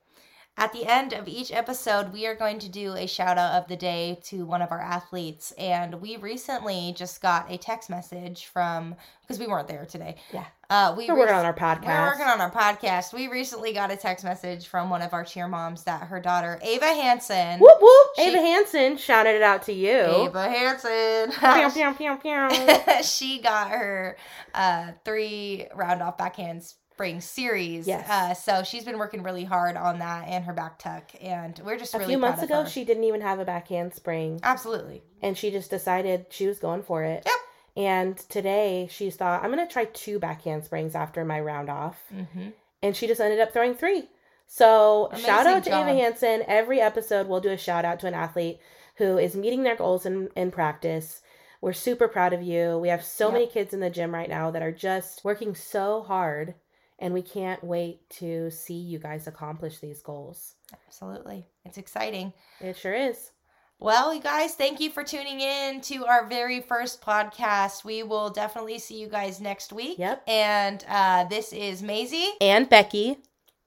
at 0.62 0.74
the 0.74 0.86
end 0.86 1.12
of 1.14 1.28
each 1.28 1.52
episode, 1.52 2.14
we 2.14 2.28
are 2.28 2.36
going 2.36 2.60
to 2.60 2.70
do 2.70 2.94
a 2.96 3.08
shout 3.08 3.40
out 3.40 3.60
of 3.60 3.68
the 3.68 3.76
day 3.76 4.20
to 4.26 4.46
one 4.46 4.62
of 4.62 4.72
our 4.72 4.80
athletes. 4.80 5.52
And 5.58 6.00
we 6.00 6.18
recently 6.18 6.94
just 6.96 7.20
got 7.20 7.52
a 7.52 7.58
text 7.58 7.90
message 7.90 8.46
from, 8.46 8.96
because 9.24 9.40
we 9.40 9.48
weren't 9.48 9.68
there 9.68 9.88
today. 9.88 10.18
Yeah. 10.32 10.46
Uh, 10.70 10.94
we 10.96 11.08
we're 11.08 11.18
working 11.18 11.34
on 11.34 11.46
our 11.46 11.54
podcast. 11.56 11.88
We're 11.88 12.06
working 12.12 12.28
on 12.28 12.42
our 12.42 12.52
podcast. 12.52 13.12
We 13.12 13.28
recently 13.28 13.74
got 13.74 13.90
a 13.90 13.96
text 13.96 14.24
message 14.24 14.68
from 14.68 14.92
one 14.92 15.02
of 15.02 15.14
our 15.14 15.24
cheer 15.24 15.48
moms 15.48 15.84
that 15.86 16.04
her 16.04 16.20
daughter, 16.20 16.60
Ava 16.62 16.86
Hanson. 16.86 17.60
Whoop 17.60 17.78
whoop. 17.82 18.08
She, 18.18 18.22
Ava 18.30 18.38
Hanson 18.38 18.98
shouted 18.98 19.34
it 19.34 19.42
out 19.42 19.64
to 19.64 19.74
you. 19.74 19.90
Ava 19.90 20.48
Hanson. 20.48 21.32
she 23.04 23.42
got 23.42 23.72
her 23.72 24.16
uh, 24.54 24.92
three 25.04 25.66
round 25.74 26.04
off 26.04 26.20
backhands 26.20 26.76
spring 27.02 27.20
series. 27.22 27.88
Yes. 27.88 28.08
Uh, 28.08 28.34
so 28.36 28.64
she's 28.64 28.84
been 28.84 29.00
working 29.00 29.24
really 29.24 29.44
hard 29.44 29.76
on 29.76 30.00
that 30.00 30.28
and 30.28 30.46
her 30.46 30.54
back 30.54 30.78
tuck, 30.78 31.12
and 31.20 31.60
we're 31.66 31.78
just 31.78 31.96
a 31.96 31.98
really 31.98 32.12
few 32.12 32.18
months 32.20 32.44
ago 32.44 32.66
she 32.66 32.86
didn't 32.86 33.06
even 33.06 33.22
have 33.22 33.40
a 33.40 33.46
backhand 33.46 33.96
spring. 33.96 34.40
Absolutely. 34.44 35.02
And 35.20 35.36
she 35.36 35.50
just 35.50 35.72
decided 35.72 36.28
she 36.30 36.46
was 36.46 36.60
going 36.60 36.84
for 36.84 37.04
it. 37.04 37.24
Yep. 37.26 37.36
And 37.84 38.18
today 38.18 38.88
she 38.92 39.10
thought 39.10 39.44
I'm 39.44 39.50
gonna 39.50 39.68
try 39.68 39.86
two 39.86 40.20
backhand 40.20 40.64
springs 40.64 40.94
after 40.94 41.26
my 41.26 41.40
round 41.40 41.70
off, 41.70 42.00
mm-hmm. 42.14 42.50
and 42.84 42.96
she 42.96 43.08
just 43.08 43.20
ended 43.20 43.40
up 43.40 43.52
throwing 43.52 43.74
three. 43.74 44.04
So 44.46 45.08
Amazing 45.08 45.26
shout 45.26 45.48
out 45.48 45.64
to 45.64 45.70
job. 45.72 45.88
Ava 45.88 45.98
Hanson. 45.98 46.44
Every 46.48 46.82
episode 46.82 47.28
we'll 47.28 47.42
do 47.42 47.50
a 47.50 47.58
shout 47.58 47.84
out 47.84 48.00
to 48.02 48.08
an 48.08 48.14
athlete 48.14 48.60
who 48.98 49.18
is 49.18 49.36
meeting 49.36 49.64
their 49.64 49.76
goals 49.76 50.06
in, 50.06 50.30
in 50.36 50.52
practice. 50.52 51.22
We're 51.62 51.74
super 51.74 52.08
proud 52.08 52.34
of 52.34 52.44
you. 52.44 52.78
We 52.78 52.90
have 52.90 53.04
so 53.04 53.28
yep. 53.28 53.34
many 53.34 53.48
kids 53.48 53.74
in 53.74 53.80
the 53.80 53.90
gym 53.90 54.14
right 54.14 54.30
now 54.30 54.52
that 54.52 54.62
are 54.62 54.72
just 54.72 55.24
working 55.24 55.56
so 55.56 56.02
hard 56.02 56.56
and 57.02 57.14
we 57.14 57.24
can't 57.24 57.62
wait 57.64 58.08
to 58.12 58.50
see 58.52 58.76
you 58.76 59.00
guys 59.00 59.28
accomplish 59.28 59.80
these 59.80 60.02
goals. 60.02 60.56
Absolutely. 60.88 61.48
It's 61.66 61.80
exciting. 61.80 62.32
It 62.62 62.78
sure 62.78 62.94
is. 62.94 63.32
Well, 63.80 64.14
you 64.14 64.22
guys, 64.22 64.54
thank 64.54 64.80
you 64.80 64.92
for 64.92 65.04
tuning 65.04 65.42
in 65.42 65.82
to 65.82 66.06
our 66.06 66.28
very 66.28 66.62
first 66.62 67.02
podcast. 67.02 67.84
We 67.84 68.04
will 68.04 68.30
definitely 68.30 68.78
see 68.78 69.02
you 69.02 69.08
guys 69.08 69.42
next 69.42 69.74
week. 69.74 69.98
Yep. 69.98 70.24
And 70.28 70.86
uh, 70.88 71.24
this 71.24 71.52
is 71.52 71.82
Maisie 71.82 72.30
and 72.40 72.70
Becky. 72.70 73.18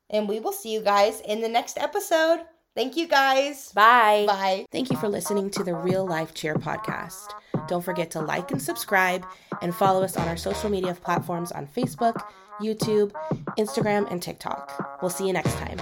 And 0.09 0.29
we 0.29 0.39
will 0.39 0.53
see 0.53 0.73
you 0.73 0.81
guys 0.81 1.21
in 1.21 1.41
the 1.41 1.49
next 1.49 1.77
episode. 1.79 2.43
Thank 2.77 2.97
you 2.97 3.09
guys. 3.09 3.73
Bye. 3.73 4.25
Bye. 4.27 4.67
Thank 4.71 4.91
you 4.91 4.97
for 4.97 5.09
listening 5.09 5.51
to 5.51 5.65
the 5.65 5.75
Real 5.75 6.07
Life 6.07 6.35
Cheer 6.35 6.55
podcast. 6.55 7.33
Don't 7.67 7.85
forget 7.85 8.11
to 8.13 8.21
like 8.21 8.53
and 8.53 8.63
subscribe 8.63 9.27
and 9.63 9.75
follow 9.75 10.03
us 10.03 10.17
on 10.17 10.29
our 10.29 10.37
social 10.37 10.71
media 10.71 10.95
platforms 10.95 11.51
on 11.51 11.67
Facebook, 11.67 12.25
YouTube, 12.61 13.13
Instagram, 13.59 14.11
and 14.11 14.23
TikTok. 14.23 14.99
We'll 15.01 15.11
see 15.11 15.27
you 15.27 15.33
next 15.33 15.55
time. 15.55 15.79